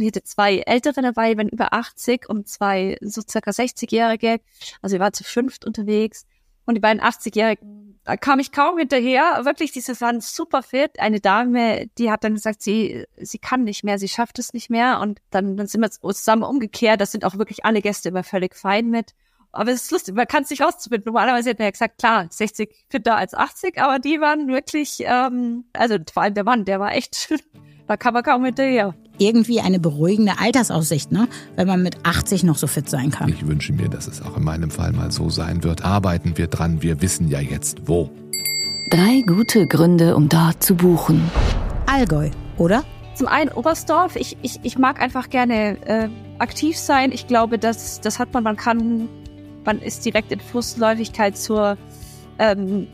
Ich 0.02 0.08
hatte 0.08 0.24
zwei 0.24 0.60
ältere 0.60 1.02
dabei, 1.02 1.36
wenn 1.38 1.50
über 1.50 1.74
80 1.74 2.30
und 2.30 2.48
zwei 2.48 2.98
so 3.02 3.22
circa 3.28 3.52
60-Jährige. 3.52 4.40
Also 4.82 4.96
wir 4.96 5.00
waren 5.02 5.14
zu 5.14 5.24
fünft 5.24 5.66
unterwegs. 5.66 6.26
Und 6.66 6.76
die 6.76 6.82
beiden 6.82 7.02
80-Jährigen, 7.02 8.00
da 8.06 8.16
kam 8.16 8.40
ich 8.40 8.52
kaum 8.52 8.78
hinterher. 8.78 9.42
Wirklich, 9.44 9.72
diese 9.72 10.00
waren 10.02 10.22
super 10.22 10.62
fit. 10.62 11.00
Eine 11.00 11.20
Dame, 11.20 11.88
die 11.98 12.12
hat 12.12 12.24
dann 12.24 12.36
gesagt, 12.36 12.62
sie, 12.62 13.06
sie 13.18 13.40
kann 13.40 13.64
nicht 13.64 13.84
mehr, 13.84 13.98
sie 13.98 14.08
schafft 14.08 14.40
es 14.40 14.54
nicht 14.54 14.70
mehr. 14.70 15.00
Und 15.00 15.20
dann, 15.32 15.58
dann 15.58 15.68
sind 15.68 15.82
wir 15.82 15.90
zusammen 15.90 16.44
umgekehrt. 16.44 17.02
Das 17.02 17.12
sind 17.12 17.26
auch 17.26 17.38
wirklich 17.38 17.66
alle 17.66 17.82
Gäste 17.82 18.10
immer 18.10 18.24
völlig 18.24 18.56
fein 18.56 18.90
mit. 18.90 19.16
Aber 19.52 19.72
es 19.72 19.84
ist 19.84 19.92
lustig, 19.92 20.14
man 20.14 20.28
kann 20.28 20.44
es 20.44 20.52
nicht 20.52 20.62
rauszufinden. 20.62 21.06
Normalerweise 21.08 21.50
hätte 21.50 21.62
man 21.62 21.68
ja 21.68 21.72
gesagt, 21.72 21.98
klar, 21.98 22.28
60 22.30 22.86
fitter 22.88 23.18
als 23.18 23.34
80, 23.34 23.82
aber 23.82 23.98
die 23.98 24.22
waren 24.22 24.48
wirklich, 24.48 24.98
ähm, 25.00 25.66
also 25.74 25.98
vor 26.14 26.24
allem 26.24 26.36
der 26.36 26.44
Mann, 26.44 26.66
der 26.66 26.80
war 26.80 26.94
echt, 26.94 27.34
da 27.88 27.98
kam 27.98 28.14
man 28.14 28.22
kaum 28.22 28.46
hinterher 28.46 28.94
irgendwie 29.20 29.62
eine 29.62 29.80
beruhigende 29.80 30.40
Altersaussicht, 30.40 31.12
ne? 31.12 31.28
wenn 31.56 31.68
man 31.68 31.84
mit 31.84 31.98
80 32.04 32.44
noch 32.44 32.58
so 32.58 32.68
fit 32.68 32.90
sein 32.90 33.12
kann. 33.12 33.30
Ich 33.30 33.46
wünsche 33.46 33.74
mir, 33.74 33.90
dass 33.90 34.08
es 34.08 34.22
auch 34.22 34.38
in 34.38 34.44
meinem 34.44 34.72
Fall 34.72 34.92
mal 34.92 35.12
so 35.12 35.30
sein 35.30 35.64
wird. 35.64 35.84
Arbeiten 35.84 36.38
wir 36.38 36.48
dran, 36.48 36.82
wir 36.82 37.02
wissen 37.02 37.28
ja 37.28 37.40
jetzt 37.40 37.88
wo. 37.88 38.10
Drei 38.90 39.22
gute 39.22 39.68
Gründe, 39.68 40.16
um 40.16 40.30
dort 40.30 40.64
zu 40.64 40.76
buchen. 40.76 41.30
Allgäu, 41.86 42.30
oder? 42.58 42.84
Zum 43.14 43.28
einen 43.28 43.52
Oberstdorf. 43.52 44.16
Ich, 44.16 44.38
ich, 44.42 44.60
ich 44.64 44.78
mag 44.78 45.02
einfach 45.02 45.30
gerne 45.30 45.78
äh, 45.86 46.10
aktiv 46.40 46.78
sein. 46.78 47.12
Ich 47.12 47.28
glaube, 47.28 47.60
das, 47.60 48.02
das 48.02 48.18
hat 48.18 48.34
man, 48.34 48.44
man 48.44 48.56
kann, 48.56 49.10
man 49.66 49.80
ist 49.80 50.06
direkt 50.06 50.32
in 50.32 50.40
Fußläufigkeit 50.40 51.38
zur, 51.38 51.78
ähm, 52.40 52.88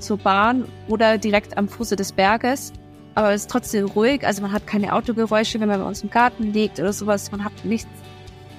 zur 0.00 0.18
Bahn 0.18 0.64
oder 0.88 1.16
direkt 1.16 1.56
am 1.56 1.68
Fuße 1.68 1.96
des 1.96 2.12
Berges 2.12 2.72
aber 3.14 3.32
es 3.32 3.42
ist 3.42 3.50
trotzdem 3.50 3.86
ruhig. 3.86 4.26
Also 4.26 4.42
man 4.42 4.52
hat 4.52 4.66
keine 4.66 4.94
Autogeräusche, 4.94 5.60
wenn 5.60 5.68
man 5.68 5.80
bei 5.80 5.86
uns 5.86 6.02
im 6.02 6.10
Garten 6.10 6.52
liegt 6.52 6.78
oder 6.78 6.92
sowas. 6.92 7.30
Man 7.32 7.44
hat 7.44 7.64
nichts 7.64 7.88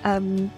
ähm, 0.03 0.49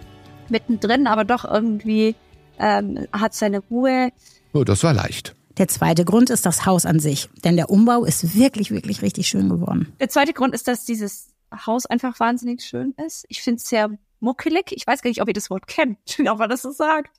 mittendrin, 0.50 1.08
aber 1.08 1.26
doch 1.26 1.46
irgendwie 1.46 2.16
ähm, 2.60 3.08
hat 3.12 3.34
seine 3.34 3.60
Ruhe. 3.60 4.12
Oh, 4.54 4.64
das 4.64 4.84
war 4.84 4.94
leicht. 4.94 5.36
Der 5.58 5.68
zweite 5.68 6.04
Grund 6.04 6.30
ist 6.30 6.46
das 6.46 6.66
Haus 6.66 6.86
an 6.86 7.00
sich, 7.00 7.30
denn 7.44 7.56
der 7.56 7.70
Umbau 7.70 8.06
ist 8.06 8.36
wirklich, 8.36 8.72
wirklich 8.72 9.04
richtig 9.04 9.28
schön 9.28 9.50
geworden. 9.50 9.94
Der 10.00 10.10
zweite 10.10 10.34
Grund 10.34 10.56
ist, 10.56 10.68
dass 10.68 10.84
dieses 10.84 11.30
Haus 11.66 11.86
einfach 11.86 12.20
wahnsinnig 12.20 12.64
schön 12.64 12.96
ist. 13.06 13.26
Ich 13.30 13.44
finde 13.44 13.58
es 13.58 13.70
sehr 13.70 13.92
muckelig. 14.20 14.72
Ich 14.72 14.88
weiß 14.88 15.04
gar 15.04 15.10
nicht, 15.10 15.22
ob 15.22 15.28
ihr 15.28 15.34
das 15.34 15.52
Wort 15.52 15.68
kennt, 15.68 16.00
ob 16.28 16.40
man 16.40 16.50
das 16.50 16.64
so 16.64 16.72
sagt. 16.72 17.16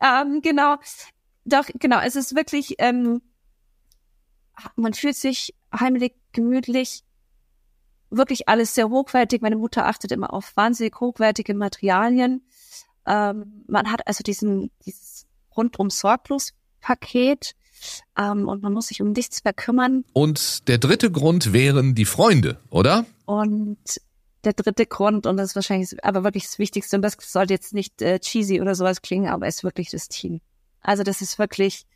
Ähm, 0.00 0.40
genau. 0.42 0.76
Doch, 1.44 1.66
genau, 1.78 2.00
es 2.00 2.16
ist 2.16 2.34
wirklich, 2.34 2.76
ähm, 2.78 3.20
man 4.76 4.94
fühlt 4.94 5.16
sich 5.16 5.54
heimlich, 5.78 6.14
gemütlich, 6.32 7.02
wirklich 8.10 8.48
alles 8.48 8.74
sehr 8.74 8.88
hochwertig. 8.88 9.42
Meine 9.42 9.56
Mutter 9.56 9.86
achtet 9.86 10.12
immer 10.12 10.32
auf 10.32 10.56
wahnsinnig 10.56 11.00
hochwertige 11.00 11.54
Materialien. 11.54 12.46
Ähm, 13.06 13.64
man 13.66 13.90
hat 13.90 14.06
also 14.06 14.22
diesen, 14.22 14.70
dieses 14.86 15.26
rundum 15.56 15.90
sorglos 15.90 16.52
Paket 16.80 17.54
ähm, 18.16 18.48
und 18.48 18.62
man 18.62 18.72
muss 18.72 18.88
sich 18.88 19.02
um 19.02 19.12
nichts 19.12 19.44
mehr 19.44 19.52
kümmern. 19.52 20.04
Und 20.12 20.68
der 20.68 20.78
dritte 20.78 21.10
Grund 21.10 21.52
wären 21.52 21.94
die 21.94 22.04
Freunde, 22.04 22.60
oder? 22.70 23.04
Und 23.26 23.78
der 24.44 24.52
dritte 24.52 24.86
Grund, 24.86 25.26
und 25.26 25.36
das 25.36 25.50
ist 25.50 25.56
wahrscheinlich 25.56 26.04
aber 26.04 26.24
wirklich 26.24 26.44
das 26.44 26.58
Wichtigste, 26.58 26.96
und 26.96 27.02
das 27.02 27.16
sollte 27.20 27.54
jetzt 27.54 27.74
nicht 27.74 28.02
äh, 28.02 28.18
cheesy 28.20 28.60
oder 28.60 28.74
sowas 28.74 29.02
klingen, 29.02 29.28
aber 29.28 29.46
ist 29.48 29.64
wirklich 29.64 29.90
das 29.90 30.08
Team. 30.08 30.40
Also 30.80 31.02
das 31.02 31.22
ist 31.22 31.38
wirklich 31.38 31.86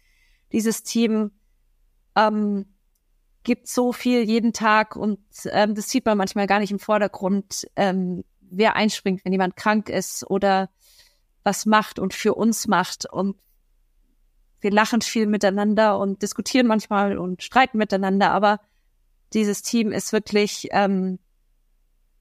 dieses 0.52 0.82
Team, 0.82 1.30
ähm, 2.16 2.66
gibt 3.48 3.66
so 3.66 3.94
viel 3.94 4.24
jeden 4.24 4.52
Tag 4.52 4.94
und 4.94 5.18
ähm, 5.46 5.74
das 5.74 5.88
sieht 5.88 6.04
man 6.04 6.18
manchmal 6.18 6.46
gar 6.46 6.58
nicht 6.58 6.70
im 6.70 6.78
Vordergrund, 6.78 7.66
ähm, 7.76 8.22
wer 8.42 8.76
einspringt, 8.76 9.24
wenn 9.24 9.32
jemand 9.32 9.56
krank 9.56 9.88
ist 9.88 10.28
oder 10.28 10.68
was 11.44 11.64
macht 11.64 11.98
und 11.98 12.12
für 12.12 12.34
uns 12.34 12.66
macht. 12.66 13.10
Und 13.10 13.36
wir 14.60 14.70
lachen 14.70 15.00
viel 15.00 15.26
miteinander 15.26 15.98
und 15.98 16.20
diskutieren 16.20 16.66
manchmal 16.66 17.16
und 17.16 17.42
streiten 17.42 17.78
miteinander, 17.78 18.32
aber 18.32 18.60
dieses 19.32 19.62
Team 19.62 19.92
ist 19.92 20.12
wirklich 20.12 20.68
ähm, 20.72 21.18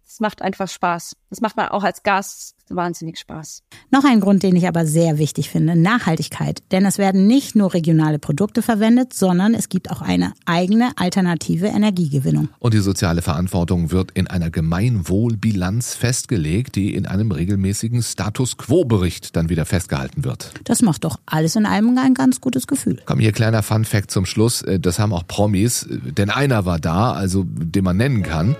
es 0.10 0.22
macht 0.22 0.42
einfach 0.42 0.70
Spaß. 0.70 1.18
Das 1.30 1.42
macht 1.42 1.58
man 1.58 1.68
auch 1.68 1.84
als 1.84 2.02
Gast 2.02 2.56
wahnsinnig 2.70 3.20
Spaß. 3.20 3.64
Noch 3.92 4.06
ein 4.06 4.22
Grund, 4.22 4.42
den 4.42 4.56
ich 4.56 4.66
aber 4.68 4.86
sehr 4.86 5.18
wichtig 5.18 5.50
finde, 5.50 5.76
Nachhaltigkeit. 5.76 6.64
Denn 6.72 6.86
es 6.86 6.98
werden 6.98 7.28
nicht 7.28 7.58
nur 7.58 7.74
regionale 7.74 8.18
Produkte 8.18 8.62
verwendet, 8.62 9.14
sondern 9.14 9.54
es 9.54 9.68
gibt 9.68 9.92
auch 9.92 10.02
eine 10.02 10.34
eigene 10.46 10.92
alternative 10.96 11.68
Energiegewinnung. 11.68 12.48
Und 12.60 12.74
die 12.74 12.80
soziale 12.80 13.22
Verantwortung 13.22 13.92
wird 13.92 14.12
in 14.12 14.28
einer 14.28 14.50
Gemeinwohlbilanz 14.50 15.96
festgelegt, 15.96 16.76
die 16.76 16.94
in 16.94 17.06
einem 17.06 17.32
regelmäßigen 17.32 18.02
Status 18.02 18.58
Quo-Bericht 18.58 19.36
dann 19.36 19.50
wieder 19.50 19.66
festgehalten 19.66 20.24
wird. 20.24 20.52
Das 20.64 20.82
macht 20.82 21.04
doch 21.04 21.20
alles 21.26 21.58
in 21.58 21.66
allem 21.66 21.98
ein 21.98 22.14
ganz 22.14 22.40
gutes 22.40 22.66
Gefühl. 22.68 23.02
Komm, 23.06 23.20
hier 23.20 23.34
kleiner 23.34 23.62
Fun-Fact 23.62 24.12
zum 24.12 24.26
Schluss. 24.26 24.64
Das 24.80 25.00
haben 25.00 25.12
auch 25.12 25.28
Promis, 25.28 25.86
denn 25.90 26.30
einer 26.30 26.66
war 26.66 26.80
da, 26.80 27.12
also 27.12 27.44
den 27.46 27.84
man 27.84 27.98
nennen 27.98 28.24
kann. 28.24 28.56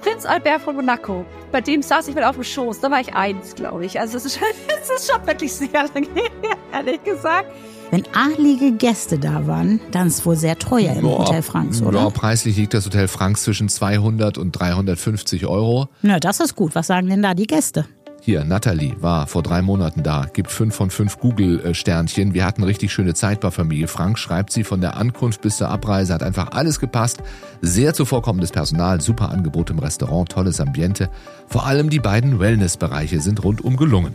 Prinz 0.00 0.24
Albert 0.24 0.62
von 0.62 0.76
Monaco. 0.76 1.24
Bei 1.52 1.60
dem 1.60 1.82
saß 1.82 2.08
ich 2.08 2.14
mit 2.14 2.24
auf 2.24 2.36
dem 2.36 2.44
Schoß. 2.44 2.80
Da 2.80 2.90
war 2.90 3.00
ich 3.00 3.14
eins, 3.14 3.54
glaube 3.54 3.84
ich. 3.84 4.00
Also 4.00 4.16
es 4.16 4.24
ist, 4.24 4.40
ist 4.94 5.10
schon 5.10 5.26
wirklich 5.26 5.52
sehr 5.52 5.68
lange 5.72 6.08
her, 6.14 6.56
ehrlich 6.72 7.02
gesagt. 7.04 7.52
Wenn 7.90 8.04
adlige 8.14 8.72
Gäste 8.72 9.18
da 9.18 9.46
waren, 9.48 9.80
dann 9.90 10.06
ist 10.06 10.18
es 10.20 10.26
wohl 10.26 10.36
sehr 10.36 10.56
teuer 10.56 10.92
im 10.94 11.02
Boah, 11.02 11.26
Hotel 11.26 11.42
Franks, 11.42 11.82
oder? 11.82 12.00
Ja, 12.00 12.10
preislich 12.10 12.56
liegt 12.56 12.72
das 12.72 12.86
Hotel 12.86 13.08
Franks 13.08 13.42
zwischen 13.42 13.68
200 13.68 14.38
und 14.38 14.52
350 14.52 15.46
Euro. 15.46 15.88
Na, 16.02 16.20
das 16.20 16.38
ist 16.38 16.54
gut. 16.54 16.76
Was 16.76 16.86
sagen 16.86 17.08
denn 17.08 17.22
da 17.22 17.34
die 17.34 17.48
Gäste? 17.48 17.86
Hier, 18.22 18.44
Natalie 18.44 18.96
war 19.00 19.26
vor 19.26 19.42
drei 19.42 19.62
Monaten 19.62 20.02
da, 20.02 20.26
gibt 20.30 20.50
fünf 20.50 20.74
von 20.74 20.90
fünf 20.90 21.18
Google-Sternchen. 21.18 22.34
Wir 22.34 22.44
hatten 22.44 22.62
richtig 22.62 22.92
schöne 22.92 23.14
Zeit 23.14 23.40
bei 23.40 23.50
Familie. 23.50 23.88
Frank 23.88 24.18
schreibt 24.18 24.52
sie 24.52 24.62
von 24.62 24.82
der 24.82 24.98
Ankunft 24.98 25.40
bis 25.40 25.56
zur 25.56 25.70
Abreise, 25.70 26.12
hat 26.12 26.22
einfach 26.22 26.52
alles 26.52 26.80
gepasst. 26.80 27.22
Sehr 27.62 27.94
zuvorkommendes 27.94 28.52
Personal, 28.52 29.00
super 29.00 29.30
Angebot 29.30 29.70
im 29.70 29.78
Restaurant, 29.78 30.28
tolles 30.28 30.60
Ambiente. 30.60 31.08
Vor 31.46 31.66
allem 31.66 31.88
die 31.88 31.98
beiden 31.98 32.38
Wellnessbereiche 32.38 33.20
sind 33.20 33.42
rundum 33.42 33.78
gelungen. 33.78 34.14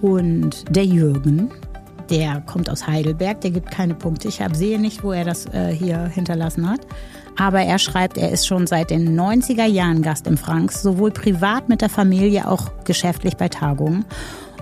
Und 0.00 0.64
der 0.74 0.86
Jürgen, 0.86 1.50
der 2.10 2.40
kommt 2.40 2.70
aus 2.70 2.86
Heidelberg, 2.86 3.40
der 3.40 3.50
gibt 3.50 3.70
keine 3.70 3.94
Punkte. 3.94 4.28
Ich 4.28 4.40
sehe 4.52 4.80
nicht, 4.80 5.02
wo 5.02 5.12
er 5.12 5.24
das 5.24 5.46
äh, 5.46 5.72
hier 5.72 6.06
hinterlassen 6.06 6.68
hat. 6.68 6.80
Aber 7.38 7.60
er 7.60 7.78
schreibt, 7.78 8.18
er 8.18 8.30
ist 8.30 8.46
schon 8.46 8.66
seit 8.66 8.90
den 8.90 9.18
90er 9.18 9.64
Jahren 9.64 10.02
Gast 10.02 10.26
im 10.26 10.36
Franks, 10.36 10.82
sowohl 10.82 11.10
privat 11.10 11.68
mit 11.68 11.80
der 11.80 11.88
Familie, 11.88 12.46
auch 12.48 12.70
geschäftlich 12.84 13.36
bei 13.36 13.48
Tagungen. 13.48 14.04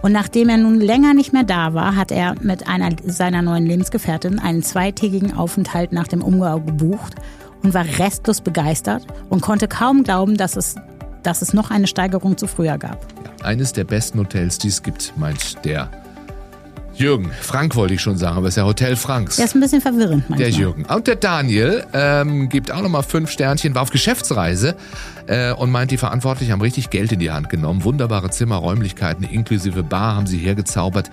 Und 0.03 0.13
nachdem 0.13 0.49
er 0.49 0.57
nun 0.57 0.81
länger 0.81 1.13
nicht 1.13 1.33
mehr 1.33 1.45
da 1.45 1.75
war, 1.75 1.97
hat 1.97 2.11
er 2.11 2.35
mit 2.41 2.69
einer 2.69 2.91
seiner 3.05 3.43
neuen 3.43 3.67
Lebensgefährtin 3.67 4.39
einen 4.39 4.63
zweitägigen 4.63 5.37
Aufenthalt 5.37 5.93
nach 5.93 6.09
dem 6.09 6.23
Umbau 6.23 6.61
gebucht 6.61 7.17
und 7.63 7.75
war 7.75 7.85
restlos 7.99 8.41
begeistert 8.41 9.05
und 9.29 9.43
konnte 9.43 9.69
kaum 9.69 10.03
glauben, 10.05 10.37
dass 10.37 10.57
es 10.57 10.77
dass 11.23 11.43
es 11.43 11.53
noch 11.53 11.71
eine 11.71 11.87
Steigerung 11.87 12.39
zu 12.39 12.47
früher 12.47 12.79
gab. 12.79 13.07
Eines 13.43 13.73
der 13.73 13.85
besten 13.85 14.19
Hotels, 14.19 14.59
die 14.59 14.69
es 14.69 14.83
gibt, 14.83 15.13
meint 15.17 15.65
der 15.65 15.91
Jürgen. 16.95 17.31
Frank 17.41 17.77
wollte 17.77 17.95
ich 17.95 18.01
schon 18.01 18.19
sagen, 18.19 18.37
aber 18.37 18.49
es 18.49 18.55
ist 18.55 18.57
ja 18.57 18.65
Hotel 18.65 18.97
Franks. 18.97 19.37
Der 19.37 19.47
ist 19.47 19.55
ein 19.55 19.61
bisschen 19.61 19.81
verwirrend 19.81 20.29
manchmal. 20.29 20.51
Der 20.51 20.51
Jürgen. 20.51 20.85
Und 20.85 21.07
der 21.07 21.17
Daniel 21.17 21.85
ähm, 21.93 22.49
gibt 22.49 22.71
auch 22.71 22.83
nochmal 22.83 23.03
fünf 23.03 23.31
Sternchen, 23.31 23.75
war 23.75 23.83
auf 23.83 23.91
Geschäftsreise 23.91 24.77
äh, 25.27 25.53
und 25.53 25.71
meint, 25.71 25.91
die 25.91 25.97
Verantwortlichen 25.97 26.53
haben 26.53 26.61
richtig 26.61 26.91
Geld 26.91 27.13
in 27.13 27.21
die 27.21 27.31
Hand 27.31 27.49
genommen. 27.49 27.85
Wunderbare 27.85 28.31
Zimmer, 28.31 28.57
Räumlichkeiten 28.57 29.25
inklusive 29.25 29.83
Bar 29.83 30.17
haben 30.17 30.27
sie 30.27 30.39
hergezaubert, 30.39 31.11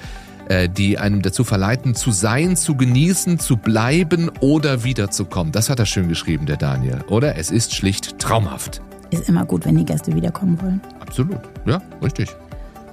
äh, 0.49 0.67
die 0.67 0.97
einem 0.97 1.21
dazu 1.21 1.43
verleiten, 1.43 1.95
zu 1.95 2.11
sein, 2.11 2.55
zu 2.57 2.75
genießen, 2.75 3.39
zu 3.39 3.57
bleiben 3.57 4.31
oder 4.39 4.83
wiederzukommen. 4.83 5.51
Das 5.51 5.69
hat 5.69 5.79
er 5.79 5.85
schön 5.85 6.09
geschrieben, 6.09 6.45
der 6.45 6.57
Daniel. 6.57 6.99
Oder? 7.07 7.37
Es 7.37 7.51
ist 7.51 7.73
schlicht 7.75 8.19
traumhaft. 8.19 8.81
Ist 9.09 9.29
immer 9.29 9.45
gut, 9.45 9.65
wenn 9.65 9.75
die 9.75 9.85
Gäste 9.85 10.13
wiederkommen 10.13 10.61
wollen. 10.61 10.81
Absolut. 10.99 11.39
Ja, 11.65 11.81
richtig. 12.01 12.29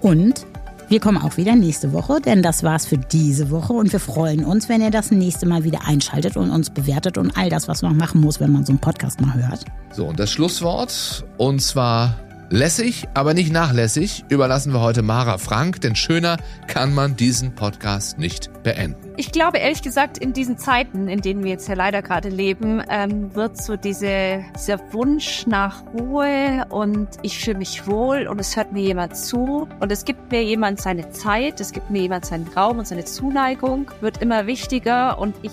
Und 0.00 0.46
wir 0.88 1.00
kommen 1.00 1.18
auch 1.18 1.36
wieder 1.36 1.54
nächste 1.54 1.92
Woche, 1.92 2.20
denn 2.20 2.42
das 2.42 2.62
war's 2.62 2.86
für 2.86 2.98
diese 2.98 3.50
Woche 3.50 3.72
und 3.72 3.92
wir 3.92 4.00
freuen 4.00 4.44
uns, 4.44 4.68
wenn 4.68 4.80
ihr 4.80 4.90
das 4.90 5.10
nächste 5.10 5.46
Mal 5.46 5.64
wieder 5.64 5.86
einschaltet 5.86 6.36
und 6.36 6.50
uns 6.50 6.70
bewertet 6.70 7.18
und 7.18 7.36
all 7.36 7.48
das, 7.48 7.68
was 7.68 7.82
man 7.82 7.96
machen 7.96 8.20
muss, 8.20 8.40
wenn 8.40 8.52
man 8.52 8.64
so 8.64 8.72
einen 8.72 8.80
Podcast 8.80 9.20
mal 9.20 9.34
hört. 9.34 9.64
So, 9.92 10.06
und 10.06 10.18
das 10.18 10.30
Schlusswort, 10.30 11.24
und 11.38 11.60
zwar 11.60 12.16
Lässig, 12.54 13.08
aber 13.14 13.34
nicht 13.34 13.52
nachlässig, 13.52 14.24
überlassen 14.28 14.72
wir 14.72 14.80
heute 14.80 15.02
Mara 15.02 15.38
Frank, 15.38 15.80
denn 15.80 15.96
schöner 15.96 16.36
kann 16.68 16.94
man 16.94 17.16
diesen 17.16 17.56
Podcast 17.56 18.16
nicht 18.20 18.48
beenden. 18.62 19.12
Ich 19.16 19.32
glaube 19.32 19.58
ehrlich 19.58 19.82
gesagt, 19.82 20.18
in 20.18 20.32
diesen 20.32 20.56
Zeiten, 20.56 21.08
in 21.08 21.20
denen 21.20 21.42
wir 21.42 21.50
jetzt 21.50 21.66
ja 21.66 21.74
leider 21.74 22.00
gerade 22.00 22.28
leben, 22.28 22.80
ähm, 22.88 23.34
wird 23.34 23.60
so 23.60 23.74
diese, 23.74 24.44
dieser 24.56 24.78
Wunsch 24.92 25.48
nach 25.48 25.82
Ruhe 25.98 26.64
und 26.68 27.08
ich 27.22 27.40
fühle 27.40 27.58
mich 27.58 27.88
wohl 27.88 28.28
und 28.28 28.40
es 28.40 28.54
hört 28.54 28.70
mir 28.70 28.82
jemand 28.82 29.16
zu 29.16 29.66
und 29.80 29.90
es 29.90 30.04
gibt 30.04 30.30
mir 30.30 30.44
jemand 30.44 30.80
seine 30.80 31.10
Zeit, 31.10 31.60
es 31.60 31.72
gibt 31.72 31.90
mir 31.90 32.02
jemand 32.02 32.24
seinen 32.24 32.46
Raum 32.46 32.78
und 32.78 32.86
seine 32.86 33.04
Zuneigung, 33.04 33.90
wird 34.00 34.22
immer 34.22 34.46
wichtiger 34.46 35.18
und 35.18 35.34
ich 35.42 35.50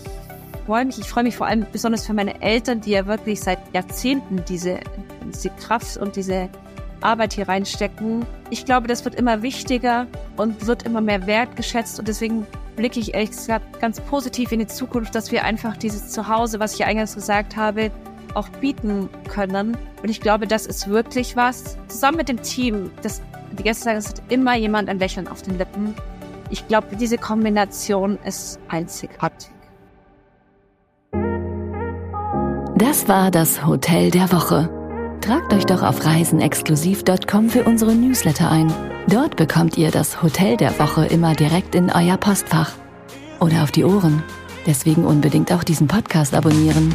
freue 0.67 0.85
mich, 0.85 0.99
ich 0.99 1.09
freue 1.09 1.23
mich 1.23 1.35
vor 1.35 1.47
allem 1.47 1.65
besonders 1.71 2.05
für 2.05 2.13
meine 2.13 2.43
Eltern, 2.43 2.79
die 2.79 2.91
ja 2.91 3.07
wirklich 3.07 3.41
seit 3.41 3.57
Jahrzehnten 3.73 4.43
diese, 4.47 4.81
diese 5.33 5.49
Kraft 5.49 5.97
und 5.97 6.15
diese 6.15 6.47
Arbeit 7.01 7.33
hier 7.33 7.47
reinstecken. 7.47 8.25
Ich 8.49 8.65
glaube, 8.65 8.87
das 8.87 9.05
wird 9.05 9.15
immer 9.15 9.41
wichtiger 9.41 10.07
und 10.37 10.65
wird 10.67 10.83
immer 10.83 11.01
mehr 11.01 11.27
wertgeschätzt 11.27 11.99
und 11.99 12.07
deswegen 12.07 12.45
blicke 12.75 12.99
ich 12.99 13.13
ehrlich 13.13 13.31
gesagt 13.31 13.79
ganz 13.79 13.99
positiv 14.01 14.51
in 14.51 14.59
die 14.59 14.67
Zukunft, 14.67 15.13
dass 15.13 15.31
wir 15.31 15.43
einfach 15.43 15.77
dieses 15.77 16.09
Zuhause, 16.09 16.59
was 16.59 16.73
ich 16.73 16.79
ja 16.79 16.87
eingangs 16.87 17.15
gesagt 17.15 17.55
habe, 17.55 17.91
auch 18.33 18.47
bieten 18.49 19.09
können. 19.29 19.77
Und 20.01 20.09
ich 20.09 20.21
glaube, 20.21 20.47
das 20.47 20.65
ist 20.65 20.87
wirklich 20.87 21.35
was. 21.35 21.77
Zusammen 21.87 22.17
mit 22.17 22.29
dem 22.29 22.41
Team, 22.41 22.91
das, 23.01 23.21
die 23.57 23.63
Gäste 23.63 23.83
sagen, 23.85 23.97
es 23.97 24.09
hat 24.09 24.21
immer 24.29 24.55
jemand 24.55 24.89
ein 24.89 24.99
Lächeln 24.99 25.27
auf 25.27 25.41
den 25.41 25.57
Lippen. 25.57 25.93
Ich 26.49 26.67
glaube, 26.67 26.95
diese 26.95 27.17
Kombination 27.17 28.17
ist 28.25 28.59
einzigartig. 28.67 29.51
Das 32.75 33.07
war 33.07 33.31
das 33.31 33.65
Hotel 33.65 34.11
der 34.11 34.31
Woche. 34.31 34.80
Tragt 35.21 35.53
euch 35.53 35.65
doch 35.65 35.83
auf 35.83 36.03
reisenexklusiv.com 36.03 37.49
für 37.49 37.63
unsere 37.63 37.93
Newsletter 37.93 38.49
ein. 38.49 38.73
Dort 39.07 39.35
bekommt 39.35 39.77
ihr 39.77 39.91
das 39.91 40.23
Hotel 40.23 40.57
der 40.57 40.77
Woche 40.79 41.05
immer 41.05 41.35
direkt 41.35 41.75
in 41.75 41.91
euer 41.91 42.17
Postfach 42.17 42.73
oder 43.39 43.63
auf 43.63 43.71
die 43.71 43.83
Ohren. 43.83 44.23
Deswegen 44.65 45.05
unbedingt 45.05 45.51
auch 45.51 45.63
diesen 45.63 45.87
Podcast 45.87 46.33
abonnieren. 46.33 46.93